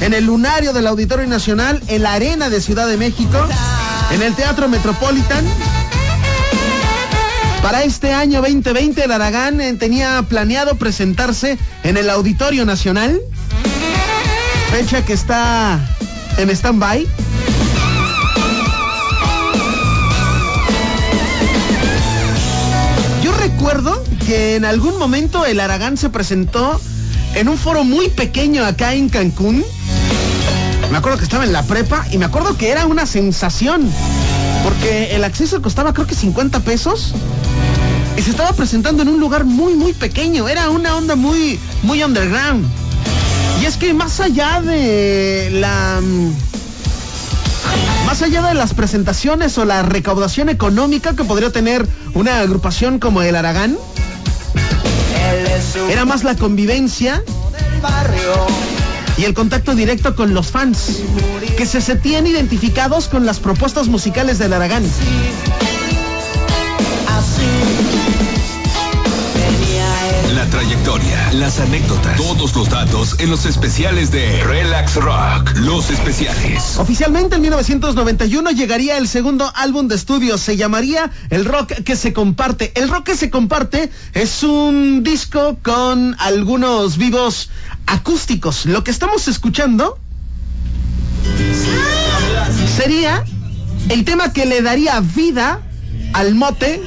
en 0.00 0.14
el 0.14 0.26
Lunario 0.26 0.72
del 0.72 0.86
Auditorio 0.86 1.26
Nacional, 1.26 1.82
en 1.88 2.02
la 2.02 2.12
Arena 2.12 2.48
de 2.48 2.60
Ciudad 2.60 2.86
de 2.86 2.96
México, 2.96 3.38
en 4.12 4.22
el 4.22 4.34
Teatro 4.34 4.68
Metropolitan. 4.68 5.44
Para 7.62 7.82
este 7.82 8.12
año 8.12 8.40
2020, 8.40 9.04
el 9.04 9.10
Aragán 9.10 9.60
eh, 9.60 9.74
tenía 9.74 10.22
planeado 10.28 10.76
presentarse 10.76 11.58
en 11.82 11.96
el 11.96 12.08
Auditorio 12.10 12.64
Nacional, 12.64 13.20
fecha 14.70 15.04
que 15.04 15.14
está 15.14 15.80
en 16.38 16.50
stand-by. 16.50 17.06
Recuerdo 23.56 24.04
que 24.26 24.56
en 24.56 24.66
algún 24.66 24.98
momento 24.98 25.46
el 25.46 25.60
Aragán 25.60 25.96
se 25.96 26.10
presentó 26.10 26.78
en 27.34 27.48
un 27.48 27.56
foro 27.56 27.84
muy 27.84 28.10
pequeño 28.10 28.62
acá 28.62 28.92
en 28.92 29.08
Cancún. 29.08 29.64
Me 30.90 30.98
acuerdo 30.98 31.16
que 31.16 31.24
estaba 31.24 31.44
en 31.44 31.54
la 31.54 31.62
prepa 31.62 32.04
y 32.12 32.18
me 32.18 32.26
acuerdo 32.26 32.58
que 32.58 32.68
era 32.68 32.84
una 32.84 33.06
sensación. 33.06 33.90
Porque 34.62 35.16
el 35.16 35.24
acceso 35.24 35.62
costaba 35.62 35.94
creo 35.94 36.06
que 36.06 36.14
50 36.14 36.60
pesos. 36.60 37.14
Y 38.18 38.20
se 38.20 38.30
estaba 38.30 38.52
presentando 38.52 39.02
en 39.02 39.08
un 39.08 39.20
lugar 39.20 39.46
muy, 39.46 39.74
muy 39.74 39.94
pequeño. 39.94 40.48
Era 40.48 40.68
una 40.68 40.94
onda 40.94 41.16
muy, 41.16 41.58
muy 41.82 42.02
underground. 42.02 42.66
Y 43.62 43.64
es 43.64 43.78
que 43.78 43.94
más 43.94 44.20
allá 44.20 44.60
de 44.60 45.48
la 45.50 46.02
más 48.06 48.22
allá 48.22 48.40
de 48.42 48.54
las 48.54 48.72
presentaciones 48.72 49.58
o 49.58 49.64
la 49.64 49.82
recaudación 49.82 50.48
económica 50.48 51.16
que 51.16 51.24
podría 51.24 51.50
tener 51.50 51.86
una 52.14 52.38
agrupación 52.38 53.00
como 53.00 53.20
el 53.20 53.34
Aragán, 53.34 53.76
era 55.90 56.04
más 56.04 56.22
la 56.22 56.36
convivencia 56.36 57.22
y 59.18 59.24
el 59.24 59.34
contacto 59.34 59.74
directo 59.74 60.14
con 60.14 60.34
los 60.34 60.46
fans, 60.46 61.00
que 61.58 61.66
se 61.66 61.80
sentían 61.80 62.28
identificados 62.28 63.08
con 63.08 63.26
las 63.26 63.40
propuestas 63.40 63.88
musicales 63.88 64.38
del 64.38 64.52
Aragán. 64.52 64.84
Las 71.32 71.60
anécdotas, 71.60 72.16
todos 72.16 72.56
los 72.56 72.70
datos 72.70 73.16
en 73.18 73.28
los 73.28 73.44
especiales 73.44 74.10
de 74.10 74.42
Relax 74.42 74.94
Rock. 74.94 75.52
Los 75.56 75.90
especiales. 75.90 76.78
Oficialmente 76.78 77.36
en 77.36 77.42
1991 77.42 78.50
llegaría 78.52 78.96
el 78.96 79.06
segundo 79.06 79.52
álbum 79.54 79.86
de 79.86 79.96
estudio. 79.96 80.38
Se 80.38 80.56
llamaría 80.56 81.10
El 81.28 81.44
Rock 81.44 81.72
que 81.84 81.94
se 81.94 82.14
comparte. 82.14 82.72
El 82.74 82.88
Rock 82.88 83.04
que 83.04 83.16
se 83.16 83.28
comparte 83.28 83.90
es 84.14 84.42
un 84.44 85.02
disco 85.02 85.58
con 85.62 86.16
algunos 86.18 86.96
vivos 86.96 87.50
acústicos. 87.86 88.64
Lo 88.64 88.82
que 88.82 88.92
estamos 88.92 89.28
escuchando 89.28 89.98
sería 92.76 93.24
el 93.90 94.06
tema 94.06 94.32
que 94.32 94.46
le 94.46 94.62
daría 94.62 95.00
vida 95.00 95.60
al 96.14 96.34
mote 96.34 96.82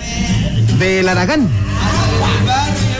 del 0.79 1.07
Aragán. 1.07 1.68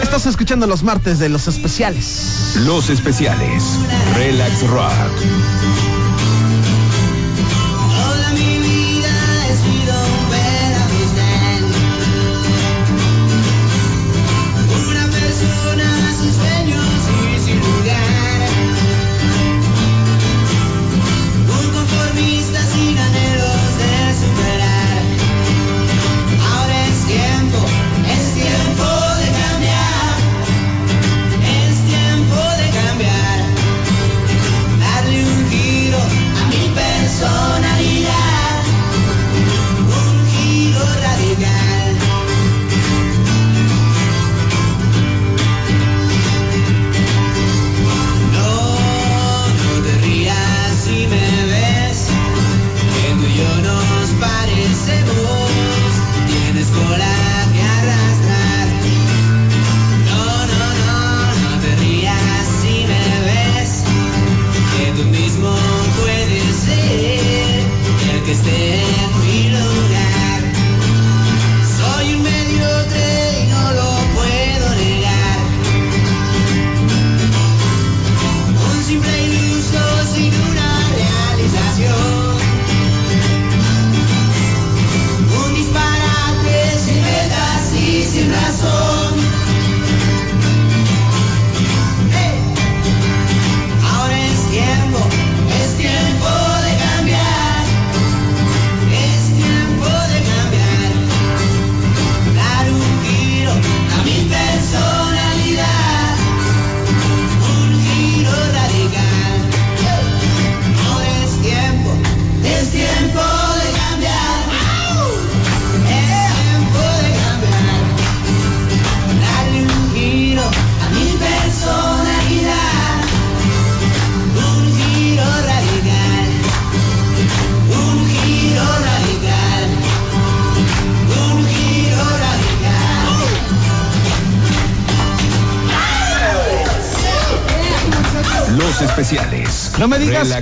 Estás 0.02 0.26
escuchando 0.26 0.66
los 0.68 0.84
martes 0.84 1.20
de 1.20 1.30
los 1.30 1.48
especiales. 1.48 2.54
Los 2.66 2.90
especiales. 2.90 3.64
Relax 4.16 4.68
Rock. 4.68 5.59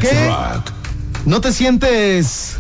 Rock. 0.03 0.71
no 1.25 1.41
te 1.41 1.51
sientes 1.51 2.57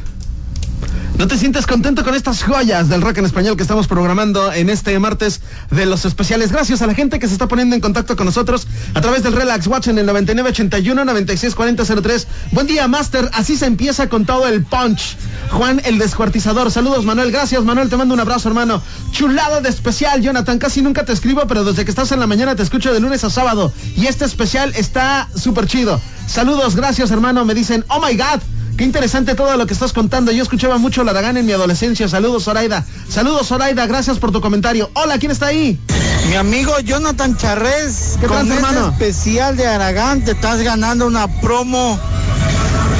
¿No 1.17 1.27
te 1.27 1.35
sientes 1.35 1.65
contento 1.65 2.03
con 2.03 2.13
estas 2.13 2.43
joyas 2.43 2.89
del 2.89 3.01
rock 3.01 3.17
en 3.17 3.25
español 3.25 3.57
que 3.57 3.63
estamos 3.63 3.87
programando 3.87 4.53
en 4.53 4.69
este 4.69 4.97
martes 4.99 5.41
de 5.71 5.87
los 5.87 6.05
especiales? 6.05 6.51
Gracias 6.51 6.83
a 6.83 6.87
la 6.87 6.93
gente 6.93 7.17
que 7.17 7.27
se 7.27 7.33
está 7.33 7.47
poniendo 7.47 7.75
en 7.75 7.81
contacto 7.81 8.15
con 8.15 8.27
nosotros 8.27 8.67
a 8.97 9.01
través 9.01 9.21
del 9.21 9.33
Relax 9.33 9.67
Watch 9.67 9.89
en 9.89 9.99
el 9.99 10.07
9981-964003. 10.07 12.25
Buen 12.51 12.65
día, 12.65 12.87
Master. 12.87 13.29
Así 13.31 13.55
se 13.55 13.67
empieza 13.67 14.09
con 14.09 14.25
todo 14.25 14.47
el 14.47 14.63
punch. 14.63 15.15
Juan, 15.51 15.79
el 15.85 15.99
descuartizador. 15.99 16.71
Saludos, 16.71 17.05
Manuel. 17.05 17.31
Gracias, 17.31 17.63
Manuel. 17.63 17.89
Te 17.89 17.97
mando 17.97 18.15
un 18.15 18.19
abrazo, 18.19 18.49
hermano. 18.49 18.81
Chulado 19.11 19.61
de 19.61 19.69
especial, 19.69 20.23
Jonathan. 20.23 20.57
Casi 20.57 20.81
nunca 20.81 21.05
te 21.05 21.13
escribo, 21.13 21.43
pero 21.47 21.63
desde 21.63 21.85
que 21.85 21.91
estás 21.91 22.11
en 22.11 22.19
la 22.19 22.25
mañana 22.25 22.55
te 22.55 22.63
escucho 22.63 22.91
de 22.91 22.99
lunes 22.99 23.23
a 23.23 23.29
sábado. 23.29 23.71
Y 23.95 24.07
este 24.07 24.25
especial 24.25 24.73
está 24.75 25.29
súper 25.35 25.67
chido. 25.67 26.01
Saludos, 26.25 26.75
gracias, 26.75 27.11
hermano. 27.11 27.45
Me 27.45 27.53
dicen, 27.53 27.85
oh 27.89 28.03
my 28.03 28.17
God. 28.17 28.41
Qué 28.77 28.83
interesante 28.83 29.35
todo 29.35 29.55
lo 29.57 29.67
que 29.67 29.73
estás 29.73 29.93
contando. 29.93 30.31
Yo 30.31 30.41
escuchaba 30.41 30.79
mucho 30.79 31.03
la 31.03 31.11
Aragán 31.11 31.37
en 31.37 31.45
mi 31.45 31.51
adolescencia. 31.51 32.07
Saludos, 32.07 32.45
Zoraida. 32.45 32.83
Saludos, 33.09 33.45
Zoraida. 33.45 33.85
Gracias 33.85 34.17
por 34.17 34.31
tu 34.31 34.41
comentario. 34.41 34.89
Hola, 34.95 35.19
¿quién 35.19 35.31
está 35.31 35.47
ahí? 35.47 35.79
Mi 36.27 36.35
amigo 36.35 36.77
Jonathan 36.79 37.37
Charrés, 37.37 38.17
¿Qué 38.19 38.27
con 38.27 38.51
este 38.51 38.79
especial 38.89 39.55
de 39.55 39.65
Aragán 39.65 40.25
te 40.25 40.31
estás 40.31 40.61
ganando 40.61 41.07
una 41.07 41.27
promo. 41.39 41.97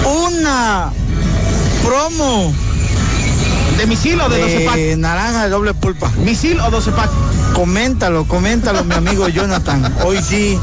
Una 0.05 0.91
promo 1.83 2.53
¿De 3.77 3.85
misil 3.85 4.19
o 4.21 4.29
de 4.29 4.39
12 4.39 4.59
pack? 4.61 4.75
de 4.75 4.97
naranja 4.97 5.43
de 5.43 5.49
doble 5.49 5.73
pulpa. 5.73 6.09
¿Misil 6.23 6.59
o 6.61 6.71
12 6.71 6.91
pack? 6.91 7.09
Coméntalo, 7.53 8.25
coméntalo, 8.27 8.83
mi 8.85 8.95
amigo 8.95 9.27
Jonathan. 9.27 9.93
Hoy 10.05 10.19
sí 10.23 10.57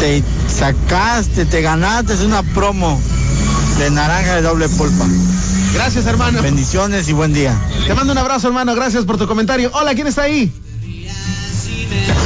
te 0.00 0.22
sacaste, 0.48 1.46
te 1.46 1.62
ganaste 1.62 2.24
una 2.24 2.42
promo 2.42 3.00
de 3.78 3.90
naranja 3.90 4.36
de 4.36 4.42
doble 4.42 4.68
pulpa. 4.68 5.06
Gracias, 5.72 6.06
hermano. 6.06 6.40
Bendiciones 6.42 7.08
y 7.08 7.12
buen 7.12 7.32
día. 7.32 7.56
Te 7.86 7.94
mando 7.94 8.12
un 8.12 8.18
abrazo, 8.18 8.48
hermano. 8.48 8.74
Gracias 8.74 9.04
por 9.04 9.16
tu 9.18 9.26
comentario. 9.26 9.70
Hola, 9.72 9.94
¿quién 9.94 10.06
está 10.06 10.22
ahí? 10.22 10.52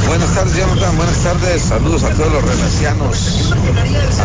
Buenas 0.07 0.33
tardes, 0.33 0.55
Jonathan. 0.55 0.97
Buenas 0.97 1.17
tardes. 1.23 1.61
Saludos 1.61 2.03
a 2.03 2.09
todos 2.09 2.31
los 2.33 2.43
relacianos. 2.43 3.53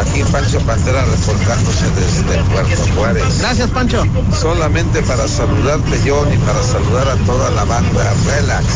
Aquí 0.01 0.23
Pancho 0.31 0.59
Pantera 0.61 1.05
reportándose 1.05 1.91
desde 1.91 2.43
Puerto 2.45 2.95
Juárez. 2.95 3.39
Gracias, 3.41 3.71
Pancho. 3.71 4.05
Solamente 4.41 5.03
para 5.03 5.29
saludarte, 5.29 6.01
John, 6.07 6.33
y 6.33 6.39
para 6.39 6.63
saludar 6.63 7.09
a 7.09 7.17
toda 7.27 7.51
la 7.51 7.65
banda. 7.65 8.15
Relax. 8.27 8.67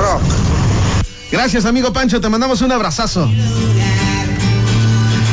Rock. 0.00 0.22
Gracias, 1.32 1.64
amigo 1.64 1.92
Pancho. 1.92 2.20
Te 2.20 2.28
mandamos 2.28 2.60
un 2.60 2.72
abrazazo. 2.72 3.30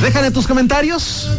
Déjame 0.01 0.31
tus 0.31 0.47
comentarios. 0.47 1.29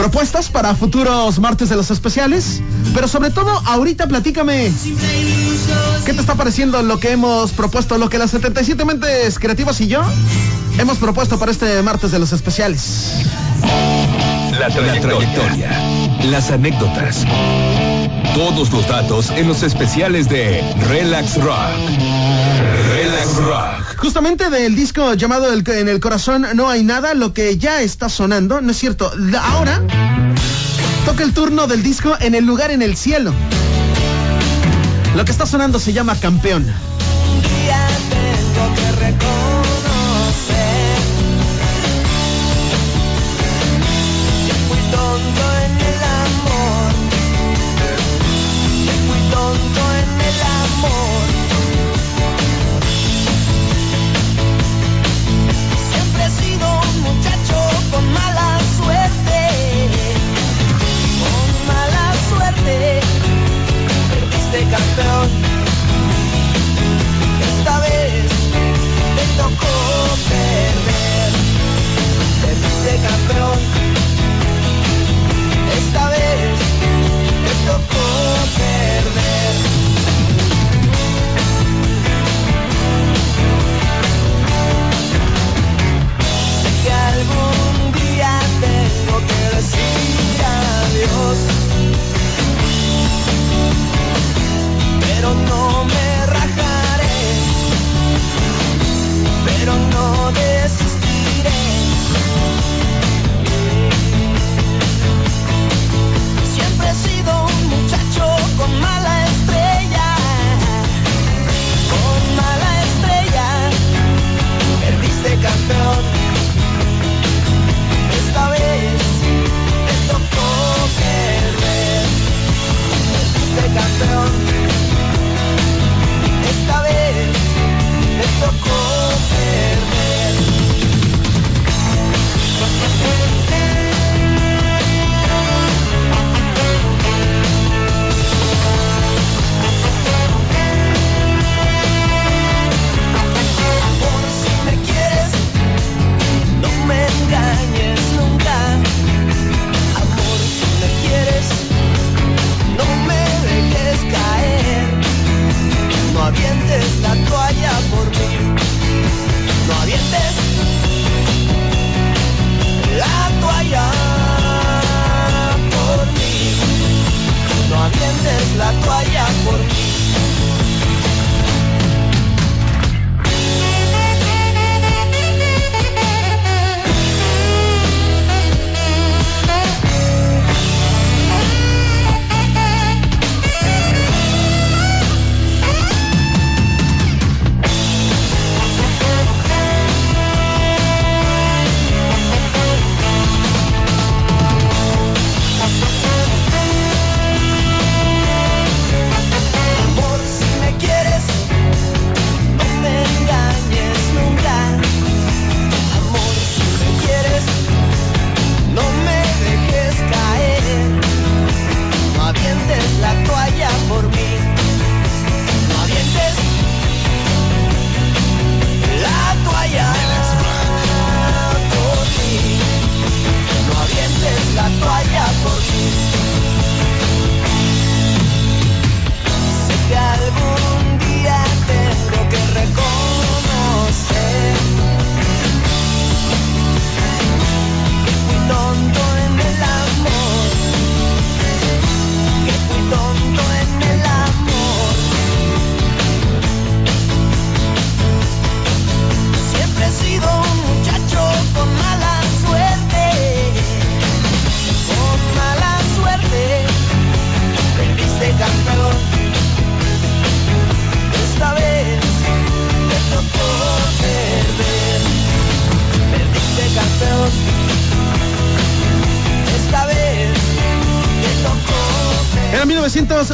Propuestas 0.00 0.48
para 0.48 0.74
futuros 0.74 1.38
martes 1.40 1.68
de 1.68 1.76
los 1.76 1.90
especiales. 1.90 2.62
Pero 2.94 3.06
sobre 3.06 3.28
todo, 3.28 3.50
ahorita 3.66 4.06
platícame. 4.06 4.72
¿Qué 6.06 6.14
te 6.14 6.20
está 6.20 6.36
pareciendo 6.36 6.80
lo 6.80 6.98
que 6.98 7.10
hemos 7.10 7.52
propuesto? 7.52 7.98
Lo 7.98 8.08
que 8.08 8.16
las 8.16 8.30
77 8.30 8.82
mentes 8.86 9.38
creativas 9.38 9.78
y 9.82 9.88
yo 9.88 10.02
hemos 10.78 10.96
propuesto 10.96 11.38
para 11.38 11.52
este 11.52 11.82
martes 11.82 12.12
de 12.12 12.18
los 12.18 12.32
especiales. 12.32 13.12
La 14.58 14.70
trayectoria. 14.70 15.70
Las 16.30 16.50
anécdotas. 16.50 17.26
Todos 18.34 18.72
los 18.72 18.88
datos 18.88 19.28
en 19.28 19.48
los 19.48 19.62
especiales 19.62 20.30
de 20.30 20.64
Relax 20.88 21.36
Rock. 21.42 21.58
Justamente 23.96 24.50
del 24.50 24.74
disco 24.76 25.14
llamado 25.14 25.52
El- 25.52 25.64
En 25.68 25.88
el 25.88 26.00
corazón 26.00 26.46
no 26.54 26.68
hay 26.68 26.82
nada, 26.84 27.14
lo 27.14 27.32
que 27.32 27.56
ya 27.58 27.80
está 27.82 28.08
sonando, 28.08 28.60
no 28.60 28.70
es 28.70 28.78
cierto. 28.78 29.10
Ahora 29.40 29.80
toca 31.06 31.22
el 31.24 31.32
turno 31.32 31.66
del 31.66 31.82
disco 31.82 32.16
En 32.20 32.34
el 32.34 32.44
lugar 32.44 32.70
en 32.70 32.82
el 32.82 32.96
cielo. 32.96 33.32
Lo 35.16 35.24
que 35.24 35.32
está 35.32 35.46
sonando 35.46 35.78
se 35.80 35.92
llama 35.92 36.14
Campeón. 36.16 36.66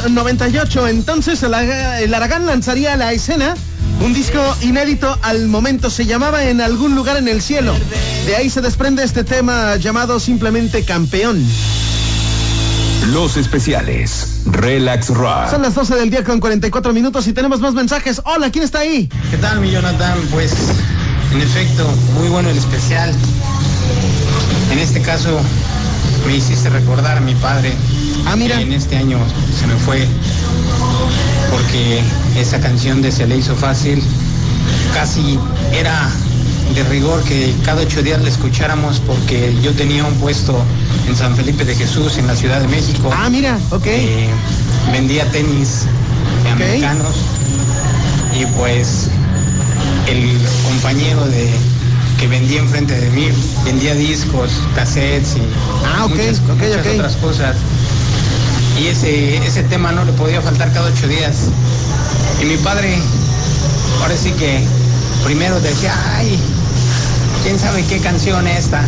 1998, 0.05 0.87
entonces 0.87 1.43
el, 1.43 1.53
el 1.53 2.13
Aragán 2.13 2.45
lanzaría 2.45 2.93
a 2.93 2.97
la 2.97 3.13
escena 3.13 3.55
un 4.01 4.13
disco 4.13 4.39
inédito 4.61 5.17
al 5.23 5.47
momento, 5.47 5.89
se 5.89 6.05
llamaba 6.05 6.43
En 6.43 6.61
algún 6.61 6.95
lugar 6.95 7.17
en 7.17 7.27
el 7.27 7.41
cielo. 7.41 7.73
De 8.25 8.35
ahí 8.35 8.49
se 8.49 8.61
desprende 8.61 9.03
este 9.03 9.23
tema 9.23 9.75
llamado 9.77 10.19
simplemente 10.19 10.83
Campeón. 10.83 11.43
Los 13.07 13.37
especiales. 13.37 14.41
Relax 14.45 15.09
Rock. 15.09 15.49
Son 15.49 15.61
las 15.61 15.73
12 15.73 15.95
del 15.95 16.09
día 16.09 16.23
con 16.23 16.39
44 16.39 16.93
minutos 16.93 17.27
y 17.27 17.33
tenemos 17.33 17.59
más 17.59 17.73
mensajes. 17.73 18.21
Hola, 18.25 18.51
¿quién 18.51 18.63
está 18.63 18.79
ahí? 18.79 19.09
¿Qué 19.31 19.37
tal, 19.37 19.61
mi 19.61 19.71
Jonathan? 19.71 20.19
Pues, 20.31 20.53
en 21.33 21.41
efecto, 21.41 21.87
muy 22.19 22.29
bueno 22.29 22.49
el 22.49 22.57
especial. 22.57 23.11
En 24.71 24.79
este 24.79 25.01
caso, 25.01 25.39
me 26.25 26.35
hiciste 26.35 26.69
recordar 26.69 27.17
a 27.17 27.21
mi 27.21 27.33
padre. 27.35 27.73
Ah, 28.29 28.35
mira. 28.35 28.59
En 28.61 28.73
este 28.73 28.97
año 28.97 29.17
se 29.57 29.67
me 29.67 29.75
fue 29.75 30.05
porque 31.49 32.01
esa 32.35 32.59
canción 32.59 33.01
de 33.01 33.11
Se 33.11 33.25
le 33.25 33.37
hizo 33.37 33.55
fácil 33.55 34.03
casi 34.93 35.39
era 35.73 36.09
de 36.75 36.83
rigor 36.83 37.23
que 37.23 37.53
cada 37.63 37.81
ocho 37.81 38.03
días 38.03 38.21
la 38.21 38.27
escucháramos 38.27 38.99
porque 38.99 39.55
yo 39.63 39.71
tenía 39.73 40.03
un 40.03 40.13
puesto 40.15 40.61
en 41.07 41.15
San 41.15 41.35
Felipe 41.37 41.63
de 41.63 41.73
Jesús, 41.73 42.17
en 42.17 42.27
la 42.27 42.35
Ciudad 42.35 42.59
de 42.59 42.67
México. 42.67 43.09
Ah, 43.15 43.29
mira, 43.29 43.57
ok. 43.71 43.85
Eh, 43.85 44.29
vendía 44.91 45.25
tenis 45.31 45.85
americanos 46.51 47.15
y 48.37 48.45
pues 48.57 49.07
el 50.07 50.37
compañero 50.65 51.25
de 51.27 51.49
que 52.19 52.27
vendía 52.27 52.59
enfrente 52.59 52.99
de 52.99 53.09
mí 53.11 53.29
vendía 53.63 53.93
discos, 53.93 54.49
cassettes 54.75 55.37
y 55.37 55.41
ah, 55.85 56.07
muchas, 56.09 56.41
muchas 56.41 56.85
otras 56.85 57.15
cosas. 57.17 57.55
Y 58.79 58.87
ese, 58.87 59.37
ese 59.37 59.63
tema 59.63 59.91
no 59.91 60.05
le 60.05 60.13
podía 60.13 60.41
faltar 60.41 60.71
cada 60.71 60.89
ocho 60.89 61.07
días. 61.07 61.49
Y 62.41 62.45
mi 62.45 62.57
padre, 62.57 62.97
ahora 64.01 64.15
sí 64.15 64.31
que 64.31 64.63
primero 65.23 65.59
decía, 65.59 65.93
ay, 66.15 66.39
quién 67.43 67.59
sabe 67.59 67.83
qué 67.85 67.99
canción 67.99 68.47
es 68.47 68.65
esta. 68.65 68.85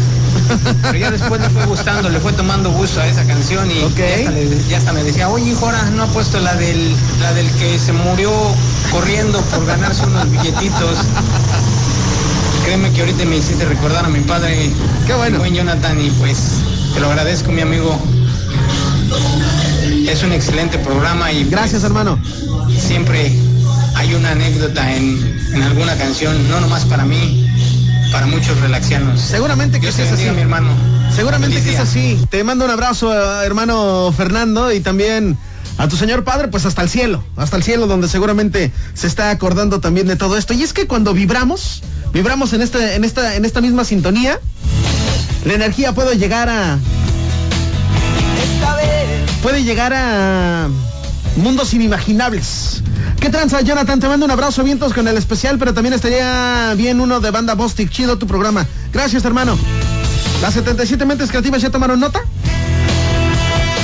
Pero 0.84 0.98
ya 0.98 1.12
después 1.12 1.42
le 1.42 1.50
fue 1.50 1.66
gustando, 1.66 2.10
le 2.10 2.20
fue 2.20 2.34
tomando 2.34 2.72
gusto 2.72 3.02
a 3.02 3.08
esa 3.08 3.24
canción 3.24 3.70
y 3.72 3.82
ya, 4.70 4.78
hasta 4.78 4.94
me 4.94 5.04
decía, 5.04 5.30
oye, 5.30 5.54
Jora, 5.56 5.84
no 5.96 6.04
ha 6.04 6.08
puesto 6.08 6.40
la 6.40 6.56
del, 6.56 6.96
la 7.22 7.34
del 7.34 7.50
que 7.54 7.80
se 7.80 7.94
murió 7.94 8.32
corriendo 8.92 9.42
por 9.42 9.66
ganarse 9.66 10.06
unos 10.06 10.30
billetitos. 10.30 10.98
Créeme 12.66 12.92
que 12.92 13.02
ahorita 13.02 13.26
me 13.26 13.38
hiciste 13.38 13.66
recordar 13.66 14.06
a 14.06 14.10
mi 14.10 14.20
padre, 14.22 14.72
qué 15.08 15.14
bueno. 15.14 15.40
buen 15.40 15.56
Jonathan, 15.56 16.00
y 16.00 16.10
pues 16.12 16.38
te 16.94 17.00
lo 17.00 17.08
agradezco, 17.08 17.52
mi 17.52 17.62
amigo. 17.62 18.00
Es 20.10 20.24
un 20.24 20.32
excelente 20.32 20.80
programa 20.80 21.32
y 21.32 21.44
gracias, 21.44 21.84
hermano. 21.84 22.20
Siempre 22.76 23.32
hay 23.94 24.16
una 24.16 24.32
anécdota 24.32 24.96
en, 24.96 25.40
en 25.54 25.62
alguna 25.62 25.96
canción, 25.98 26.50
no 26.50 26.60
nomás 26.60 26.86
para 26.86 27.06
mí, 27.06 27.48
para 28.12 28.26
muchos 28.26 28.60
relaxianos. 28.60 29.22
Seguramente 29.22 29.80
que 29.80 29.90
es 29.90 30.00
así, 30.00 30.28
mi 30.32 30.42
hermano. 30.42 30.70
Seguramente 31.16 31.62
que 31.62 31.76
es 31.76 31.80
así. 31.80 32.20
Te 32.32 32.44
mando 32.44 32.66
un 32.66 32.72
abrazo, 32.72 33.14
hermano 33.44 34.12
Fernando, 34.18 34.72
y 34.72 34.80
también 34.80 35.38
a 35.78 35.88
tu 35.88 35.96
señor 35.96 36.24
padre, 36.24 36.48
pues 36.48 36.66
hasta 36.66 36.82
el 36.82 36.90
cielo, 36.90 37.24
hasta 37.38 37.58
el 37.58 37.62
cielo, 37.62 37.86
donde 37.86 38.08
seguramente 38.08 38.72
se 38.96 39.06
está 39.06 39.30
acordando 39.30 39.80
también 39.80 40.08
de 40.08 40.16
todo 40.16 40.38
esto. 40.38 40.56
Y 40.56 40.64
es 40.64 40.74
que 40.74 40.88
cuando 40.88 41.14
vibramos, 41.14 41.84
vibramos 42.14 42.54
en 42.54 42.64
este, 42.64 42.96
en 42.96 43.04
esta, 43.04 43.36
en 43.36 43.46
esta 43.46 43.62
misma 43.62 43.84
sintonía, 43.84 44.40
la 45.46 45.54
energía 45.54 45.94
puede 45.94 46.18
llegar 46.18 46.50
a. 46.50 46.80
Puede 49.42 49.64
llegar 49.64 49.94
a 49.94 50.68
mundos 51.38 51.74
inimaginables. 51.74 52.84
¿Qué 53.20 53.30
tranza, 53.30 53.62
Jonathan? 53.62 54.00
Te 54.00 54.08
mando 54.08 54.26
un 54.26 54.32
abrazo, 54.32 54.64
vientos 54.64 54.94
con 54.94 55.08
el 55.08 55.18
especial, 55.18 55.58
pero 55.58 55.74
también 55.74 55.94
estaría 55.94 56.74
bien 56.76 57.00
uno 57.00 57.20
de 57.20 57.32
banda 57.32 57.56
Bostic. 57.56 57.90
Chido 57.90 58.18
tu 58.18 58.28
programa. 58.28 58.66
Gracias, 58.92 59.24
hermano. 59.26 59.58
Las 60.42 60.54
77 60.54 61.06
mentes 61.06 61.30
creativas 61.30 61.62
ya 61.62 61.70
tomaron 61.70 62.00
nota. 62.00 62.22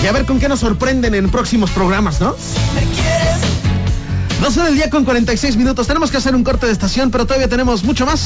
Y 0.03 0.07
a 0.07 0.11
ver 0.11 0.25
con 0.25 0.39
qué 0.39 0.49
nos 0.49 0.59
sorprenden 0.59 1.15
en 1.15 1.29
próximos 1.29 1.71
programas, 1.71 2.21
¿no? 2.21 2.35
12 4.41 4.61
del 4.61 4.75
día 4.75 4.89
con 4.89 5.05
46 5.05 5.55
minutos. 5.57 5.87
Tenemos 5.87 6.11
que 6.11 6.17
hacer 6.17 6.35
un 6.35 6.43
corte 6.43 6.65
de 6.65 6.71
estación, 6.71 7.11
pero 7.11 7.25
todavía 7.25 7.47
tenemos 7.47 7.83
mucho 7.83 8.05
más. 8.05 8.21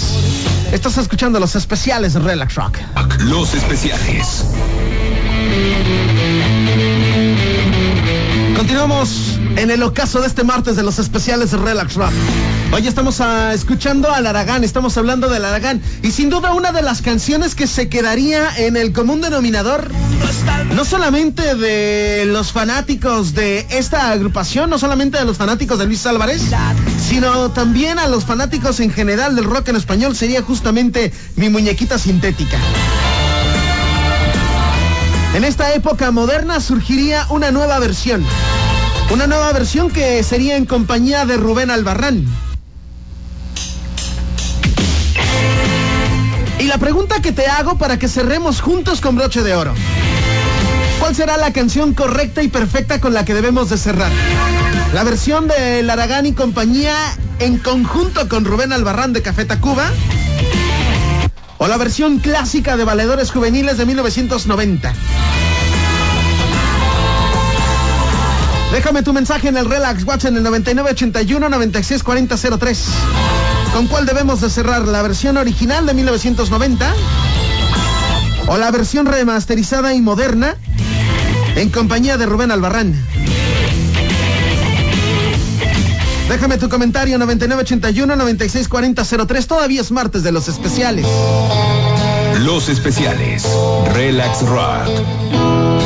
Estás 0.72 0.98
escuchando 0.98 1.40
los 1.40 1.56
especiales 1.56 2.14
de 2.14 2.20
Relax 2.20 2.56
Rock. 2.56 2.78
Los 3.20 3.54
especiales. 3.54 4.44
Continuamos 8.80 9.38
en 9.58 9.72
el 9.72 9.84
ocaso 9.84 10.22
de 10.22 10.28
este 10.28 10.46
martes 10.46 10.78
de 10.78 10.84
los 10.84 11.00
especiales 11.00 11.52
Relax 11.52 11.96
Rock. 11.96 12.14
Hoy 12.72 12.88
estamos 12.88 13.20
uh, 13.20 13.52
escuchando 13.52 14.10
al 14.10 14.26
Aragán, 14.26 14.64
estamos 14.64 14.98
hablando 14.98 15.28
del 15.28 15.44
Aragán 15.44 15.82
y 16.02 16.12
sin 16.12 16.30
duda 16.30 16.54
una 16.54 16.72
de 16.72 16.82
las 16.82 17.02
canciones 17.02 17.56
que 17.56 17.68
se 17.68 17.90
quedaría 17.90 18.56
en 18.56 18.78
el 18.78 18.94
común 18.94 19.20
denominador, 19.20 19.92
no 20.74 20.86
solamente 20.86 21.56
de 21.56 22.24
los 22.26 22.54
fanáticos 22.54 23.34
de 23.34 23.68
esta 23.70 24.12
agrupación, 24.12 24.70
no 24.70 24.80
solamente 24.80 25.18
de 25.18 25.26
los 25.26 25.36
fanáticos 25.36 25.78
de 25.78 25.86
Luis 25.86 26.06
Álvarez, 26.06 26.42
sino 27.06 27.52
también 27.52 28.00
a 28.00 28.08
los 28.08 28.24
fanáticos 28.24 28.80
en 28.80 28.94
general 28.94 29.36
del 29.36 29.44
rock 29.44 29.68
en 29.68 29.76
español, 29.76 30.16
sería 30.16 30.42
justamente 30.42 31.12
mi 31.36 31.50
muñequita 31.50 32.00
sintética. 32.00 32.58
En 35.36 35.44
esta 35.44 35.74
época 35.74 36.12
moderna 36.12 36.62
surgiría 36.62 37.28
una 37.30 37.52
nueva 37.52 37.78
versión. 37.80 38.26
Una 39.12 39.26
nueva 39.26 39.51
versión 39.53 39.89
que 39.89 40.22
sería 40.24 40.55
en 40.55 40.66
compañía 40.66 41.26
de 41.26 41.36
Rubén 41.36 41.72
Albarrán. 41.72 42.26
Y 46.60 46.64
la 46.66 46.78
pregunta 46.78 47.20
que 47.20 47.32
te 47.32 47.47
hago 47.47 47.80
para 47.80 47.97
que 47.97 48.07
cerremos 48.07 48.62
juntos 48.62 49.01
con 49.01 49.16
broche 49.16 49.41
de 49.41 49.55
oro. 49.55 49.74
¿Cuál 50.99 51.16
será 51.16 51.38
la 51.38 51.51
canción 51.53 51.95
correcta 51.95 52.43
y 52.43 52.49
perfecta 52.49 53.01
con 53.01 53.16
la 53.16 53.26
que 53.26 53.34
debemos 53.34 53.72
de 53.72 53.78
cerrar? 53.78 54.12
¿La 54.93 55.03
versión 55.03 55.47
de 55.47 55.82
Laragán 55.82 56.28
y 56.28 56.34
compañía 56.34 56.93
en 57.39 57.57
conjunto 57.57 58.30
con 58.30 58.45
Rubén 58.45 58.74
Albarrán 58.74 59.14
de 59.14 59.24
Café 59.24 59.45
Tacuba? 59.45 59.89
¿O 61.57 61.68
la 61.68 61.78
versión 61.78 62.20
clásica 62.20 62.78
de 62.78 62.84
Valedores 62.84 63.32
Juveniles 63.32 63.78
de 63.80 63.86
1990? 63.88 64.93
Déjame 68.72 69.04
tu 69.04 69.14
mensaje 69.14 69.48
en 69.48 69.56
el 69.58 69.70
Relax 69.70 70.04
Watch 70.06 70.26
en 70.26 70.38
el 70.38 70.46
9981-964003. 70.46 72.78
¿Con 73.74 73.88
cuál 73.88 74.06
debemos 74.06 74.42
de 74.42 74.50
cerrar? 74.50 74.88
¿La 74.88 75.02
versión 75.02 75.38
original 75.38 75.86
de 75.86 75.94
1990? 75.96 76.94
¿O 78.48 78.58
la 78.58 78.72
versión 78.72 79.06
remasterizada 79.06 79.94
y 79.94 80.02
moderna 80.02 80.56
en 81.56 81.70
compañía 81.70 82.18
de 82.18 82.26
Rubén 82.26 82.52
Albarrán? 82.52 82.94
Déjame 86.30 86.58
tu 86.60 86.70
comentario 86.70 87.18
9981-964003. 87.18 89.48
Todavía 89.48 89.82
es 89.82 89.92
martes 89.92 90.22
de 90.22 90.32
los 90.32 90.48
especiales. 90.48 91.08
Los 92.42 92.70
especiales. 92.70 93.48
Relax 93.94 94.44
Rock. 94.44 95.79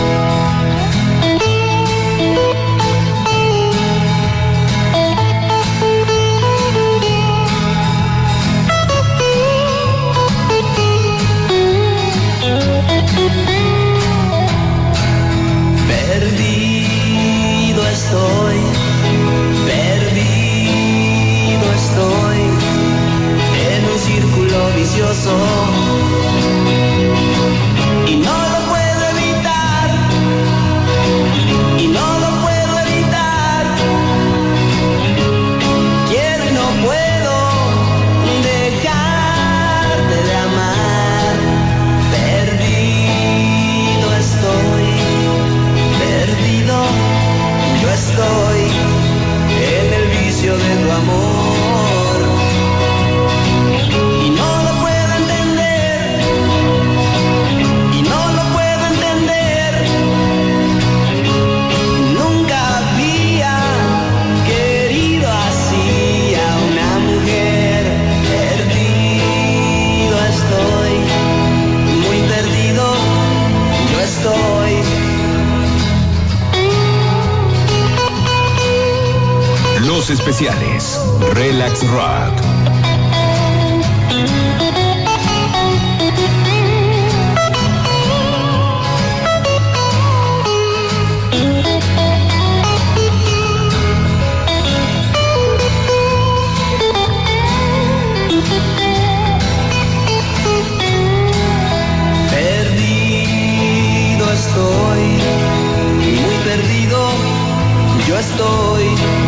Estoy. 108.34 109.23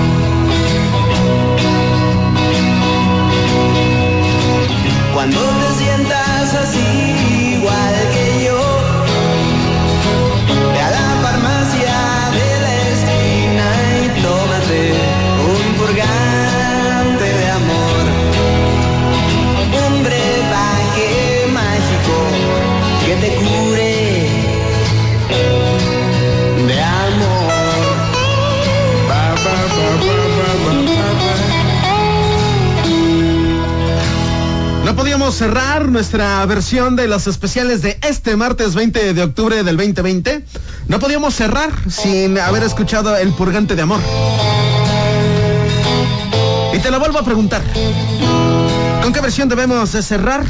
Nuestra 35.96 36.46
versión 36.46 36.98
de 36.98 37.08
los 37.08 37.26
especiales 37.26 37.82
de 37.82 37.98
este 38.02 38.36
martes 38.36 38.76
20 38.76 39.14
de 39.14 39.24
octubre 39.24 39.64
del 39.64 39.78
2020. 39.78 40.44
No 40.90 41.00
podíamos 41.00 41.34
cerrar 41.34 41.70
sin 41.90 42.38
haber 42.38 42.64
escuchado 42.64 43.16
El 43.16 43.32
Purgante 43.32 43.78
de 43.78 43.82
Amor. 43.82 44.02
Y 46.74 46.80
te 46.80 46.92
lo 46.92 47.00
vuelvo 47.00 47.20
a 47.20 47.24
preguntar. 47.24 47.62
¿Con 49.04 49.14
qué 49.14 49.22
versión 49.22 49.48
debemos 49.48 49.94
de 49.94 50.02
cerrar? 50.02 50.44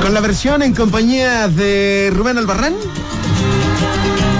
¿Con 0.00 0.14
la 0.14 0.20
versión 0.20 0.62
en 0.62 0.72
compañía 0.72 1.48
de 1.48 2.12
Rubén 2.14 2.38
Albarrán? 2.38 2.74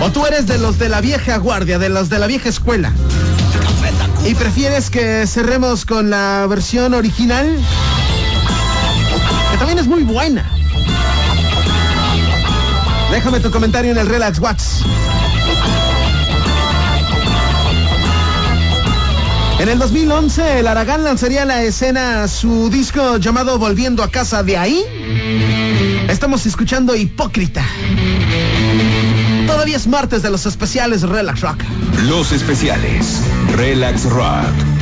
¿O 0.01 0.11
tú 0.13 0.25
eres 0.27 0.47
de 0.47 0.59
los 0.59 0.79
de 0.79 0.91
la 0.91 1.01
vieja 1.01 1.39
guardia, 1.39 1.81
de 1.81 1.89
los 1.89 2.09
de 2.09 2.21
la 2.21 2.29
vieja 2.29 2.49
escuela? 2.49 2.93
¿Y 4.27 4.35
prefieres 4.35 4.91
que 4.91 5.27
cerremos 5.27 5.85
con 5.85 6.11
la 6.11 6.47
versión 6.49 6.95
original? 6.95 7.57
Que 9.53 9.59
también 9.59 9.79
es 9.79 9.87
muy 9.87 10.03
buena. 10.03 10.51
Déjame 13.11 13.41
tu 13.41 13.51
comentario 13.51 13.91
en 13.91 13.99
el 13.99 14.07
Relax 14.07 14.39
Wax. 14.39 14.83
En 19.59 19.69
el 19.69 19.79
2011, 19.79 20.61
el 20.61 20.67
Aragán 20.67 21.05
lanzaría 21.05 21.45
la 21.45 21.63
escena 21.63 22.27
su 22.29 22.71
disco 22.71 23.19
llamado 23.19 23.59
Volviendo 23.59 24.03
a 24.03 24.11
casa 24.11 24.43
de 24.43 24.57
ahí. 24.57 24.83
Estamos 26.09 26.47
escuchando 26.47 26.97
Hipócrita. 26.97 27.63
Todavía 29.61 29.77
es 29.77 29.87
martes 29.87 30.23
de 30.23 30.31
los 30.31 30.47
especiales 30.47 31.03
Relax 31.03 31.43
Rock. 31.43 31.63
Los 32.09 32.33
especiales. 32.33 33.21
Relax 33.59 34.05
Rock. 34.05 34.80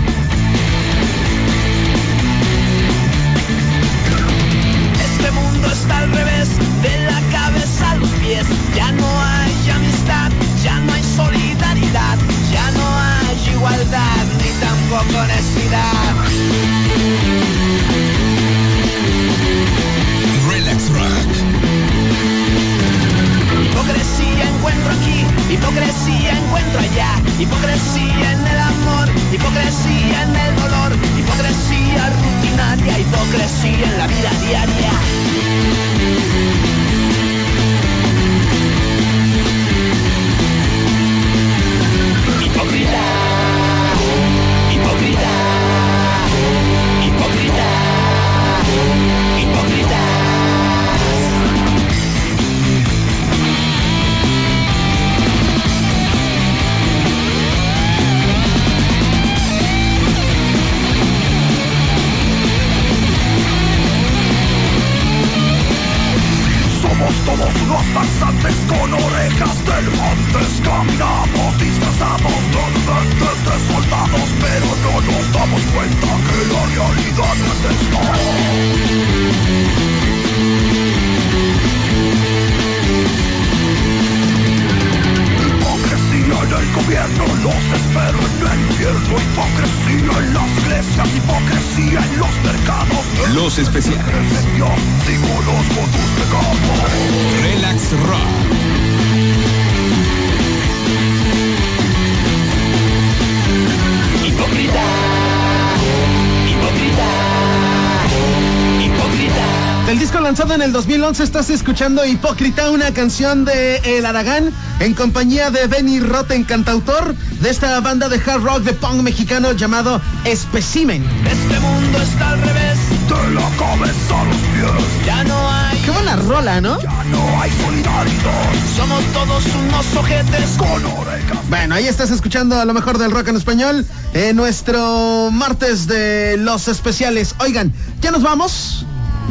Lanzado 110.39 110.55
en 110.55 110.62
el 110.62 110.72
2011 110.72 111.24
estás 111.24 111.51
escuchando 111.51 112.05
Hipócrita, 112.05 112.70
una 112.70 112.95
canción 112.95 113.45
de 113.45 113.78
El 113.78 114.07
Aragán 114.07 114.53
en 114.78 114.95
compañía 114.95 115.51
de 115.51 115.66
Benny 115.66 115.99
Rotten, 115.99 116.45
cantautor 116.45 117.12
de 117.41 117.51
esta 117.51 117.80
banda 117.80 118.09
de 118.09 118.22
hard 118.24 118.45
rock 118.45 118.61
de 118.61 118.72
punk 118.72 119.03
mexicano 119.03 119.51
llamado 119.51 120.01
Especimen. 120.24 121.05
Este 121.26 121.59
mundo 121.59 121.99
está 122.01 122.30
al 122.30 122.41
revés, 122.41 122.78
De 123.09 123.34
la 123.34 123.51
cabeza 123.57 124.20
a 124.20 124.24
los 124.26 124.36
pies 124.36 125.07
ya 125.07 125.24
no 125.24 125.51
hay. 125.51 125.78
Qué 125.78 125.91
buena 125.91 126.14
rola, 126.14 126.61
¿no? 126.61 126.80
Ya 126.80 127.05
no 127.05 127.41
hay 127.41 127.51
solidaridad 127.51 128.53
Somos 128.76 129.03
todos 129.12 129.45
unos 129.47 129.97
ojetes 129.97 130.51
Con 130.59 130.84
orejas 130.84 131.49
Bueno, 131.49 131.74
ahí 131.74 131.89
estás 131.89 132.11
escuchando 132.11 132.61
a 132.61 132.64
lo 132.64 132.74
mejor 132.74 132.99
del 132.99 133.11
rock 133.11 133.28
en 133.28 133.36
español 133.36 133.84
en 134.14 134.36
nuestro 134.36 135.30
martes 135.32 135.86
de 135.86 136.36
los 136.39 136.68
especiales. 136.68 137.34
Oigan, 137.41 137.72
¿ya 138.01 138.11
nos 138.11 138.22
vamos? 138.22 138.86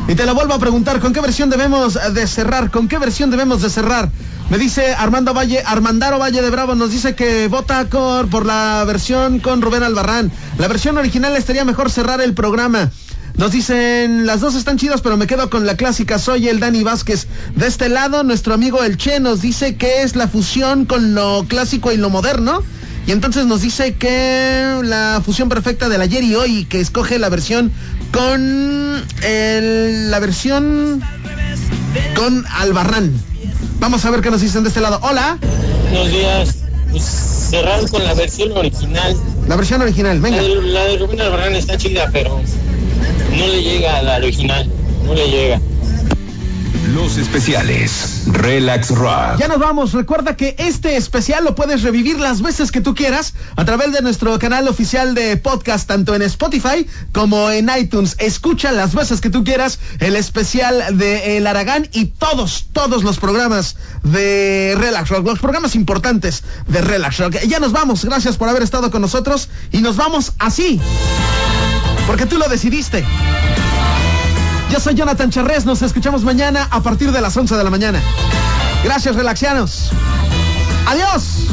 Y 0.08 0.16
te 0.16 0.26
lo 0.26 0.34
vuelvo 0.34 0.53
a 0.53 0.60
preguntar, 0.60 1.01
¿con 1.01 1.12
qué 1.12 1.20
versión 1.20 1.49
debemos 1.49 1.99
de 2.14 2.28
cerrar? 2.28 2.72
¿Con 2.72 2.88
qué 2.88 2.97
versión 2.97 3.30
debemos 3.30 3.62
de 3.62 3.70
cerrar? 3.70 4.10
Me 4.49 4.58
dice 4.58 4.93
Armando 4.93 5.34
Valle, 5.34 5.62
Armandaro 5.66 6.18
Valle 6.18 6.41
de 6.41 6.49
Bravo, 6.49 6.76
nos 6.76 6.91
dice 6.91 7.14
que 7.14 7.49
vota 7.49 7.84
por, 7.86 8.30
por 8.30 8.45
la 8.45 8.86
versión 8.88 9.39
con 9.39 9.62
Rubén 9.62 9.84
Albarrán. 9.84 10.32
La 10.58 10.70
versión 10.70 10.97
original 10.97 11.36
estaría 11.36 11.66
mejor 11.66 11.91
cerrar 11.91 12.22
el 12.22 12.34
programa. 12.34 12.89
Nos 13.36 13.51
dicen, 13.51 14.26
las 14.26 14.39
dos 14.39 14.55
están 14.55 14.78
chidas, 14.78 15.01
pero 15.01 15.18
me 15.18 15.28
quedo 15.28 15.49
con 15.49 15.66
la 15.66 15.76
clásica. 15.76 16.18
Soy 16.20 16.47
el 16.47 16.62
Dani 16.62 16.84
Vázquez. 16.84 17.28
De 17.55 17.68
este 17.68 17.89
lado, 17.89 18.24
nuestro 18.24 18.53
amigo 18.53 18.84
El 18.84 18.97
Che 18.97 19.20
nos 19.20 19.41
dice 19.41 19.76
que 19.76 20.03
es 20.03 20.16
la 20.16 20.30
fusión 20.30 20.86
con 20.86 21.16
lo 21.16 21.45
clásico 21.49 21.91
y 21.91 21.97
lo 21.97 22.10
moderno. 22.10 22.64
Y 23.08 23.14
entonces 23.14 23.45
nos 23.45 23.62
dice 23.62 23.95
que 23.95 24.82
la 24.84 25.22
fusión 25.26 25.47
perfecta 25.47 25.88
del 25.88 26.01
ayer 26.01 26.26
y 26.26 26.36
hoy, 26.36 26.66
que 26.66 26.82
escoge 26.82 27.18
la 27.20 27.30
versión 27.30 27.72
con 28.12 29.01
el, 29.24 30.12
la 30.12 30.20
versión 30.20 31.01
con 32.16 32.45
Albarrán. 32.51 33.14
Vamos 33.80 34.03
a 34.03 34.12
ver 34.12 34.20
qué 34.20 34.30
nos 34.30 34.41
dicen 34.41 34.64
de 34.64 34.70
este 34.70 34.82
lado. 34.82 34.99
Hola. 35.03 35.38
Buenos 35.89 36.10
días. 36.10 36.55
Pues 36.91 37.03
cerrar 37.03 37.89
con 37.89 38.03
la 38.03 38.14
versión 38.14 38.51
original. 38.51 39.16
La 39.47 39.55
versión 39.55 39.82
original, 39.82 40.20
venga. 40.20 40.41
La, 40.41 40.62
la 40.62 40.84
de 40.88 40.97
Rubén 40.97 41.22
Albarrán 41.22 41.55
está 41.55 41.78
chida, 41.78 42.10
pero 42.12 42.41
no 43.38 43.47
le 43.47 43.64
llega 43.64 43.99
a 43.99 44.01
la 44.01 44.18
original. 44.18 44.70
No 45.05 45.14
le 45.14 45.30
llega. 45.30 45.62
Los 46.98 47.18
especiales. 47.18 48.24
Relax 48.26 48.89
Rock. 48.89 49.38
Ya 49.38 49.48
nos 49.48 49.60
vamos. 49.60 49.93
Recuerda 49.93 50.36
que 50.36 50.56
este 50.58 50.98
especial 50.98 51.43
lo 51.43 51.54
puedes 51.54 51.84
revivir 51.84 52.20
las 52.20 52.41
veces 52.41 52.72
que 52.72 52.82
tú 52.82 52.95
quieras 52.95 53.36
a 53.56 53.66
través 53.66 53.91
de 53.91 54.02
nuestro 54.02 54.39
canal 54.39 54.68
oficial 54.68 55.14
de 55.14 55.38
podcast, 55.38 55.88
tanto 55.88 56.16
en 56.16 56.24
Spotify 56.24 56.88
como 57.12 57.52
en 57.52 57.70
iTunes. 57.78 58.16
Escucha 58.18 58.72
las 58.72 58.95
veces 58.95 59.22
que 59.22 59.30
tú 59.30 59.43
quieras 59.43 59.78
el 60.00 60.16
especial 60.16 60.98
de 60.98 61.38
El 61.38 61.45
Aragán 61.45 61.88
y 61.91 62.06
todos, 62.06 62.66
todos 62.74 63.04
los 63.04 63.20
programas 63.20 63.76
de 64.02 64.74
Relax 64.76 65.10
Rock, 65.10 65.28
los 65.28 65.38
programas 65.38 65.76
importantes 65.76 66.43
de 66.66 66.82
Relax 66.82 67.20
Rock. 67.20 67.36
Ya 67.48 67.60
nos 67.60 67.74
vamos. 67.74 68.06
Gracias 68.06 68.38
por 68.38 68.50
haber 68.50 68.64
estado 68.64 68.89
con 68.89 69.04
nosotros 69.04 69.50
y 69.72 69.82
nos 69.82 69.98
vamos 69.98 70.34
así. 70.39 70.82
Porque 72.08 72.26
tú 72.26 72.39
lo 72.39 72.50
decidiste. 72.50 73.06
Yo 74.70 74.80
soy 74.82 74.95
Jonathan 74.95 75.30
Charrés, 75.30 75.65
nos 75.65 75.82
escuchamos 75.82 76.24
mañana 76.24 76.68
a 76.72 76.82
partir 76.82 77.11
de 77.11 77.22
las 77.22 77.36
11 77.38 77.55
de 77.55 77.63
la 77.63 77.70
mañana. 77.70 78.01
Gracias, 78.84 79.15
relaxianos. 79.15 79.91
Adiós. 80.86 81.47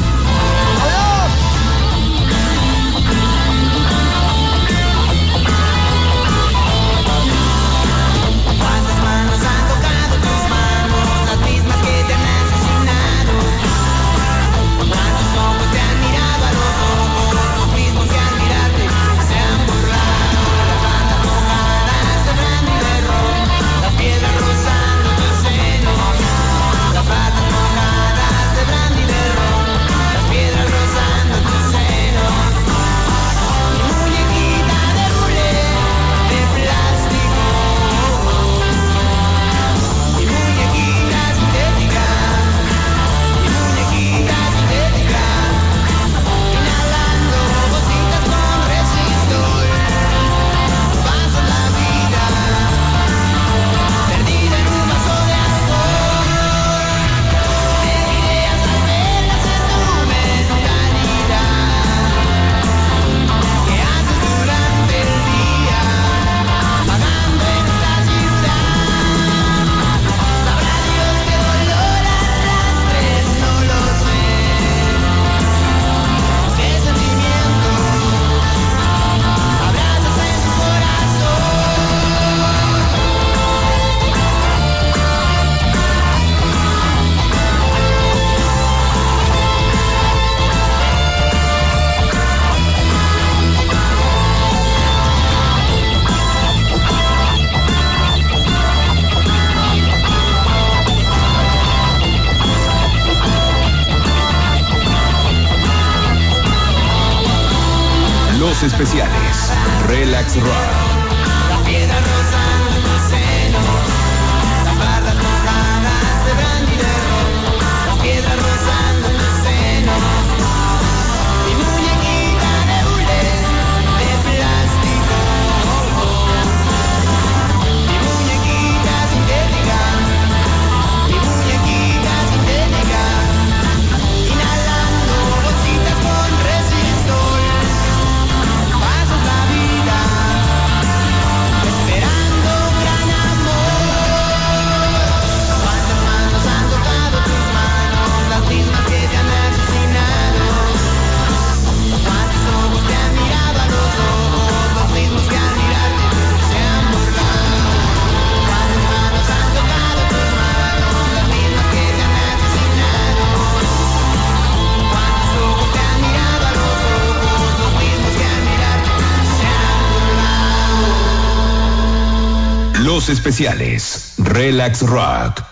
Relax 174.17 174.81
Rock. 174.83 175.43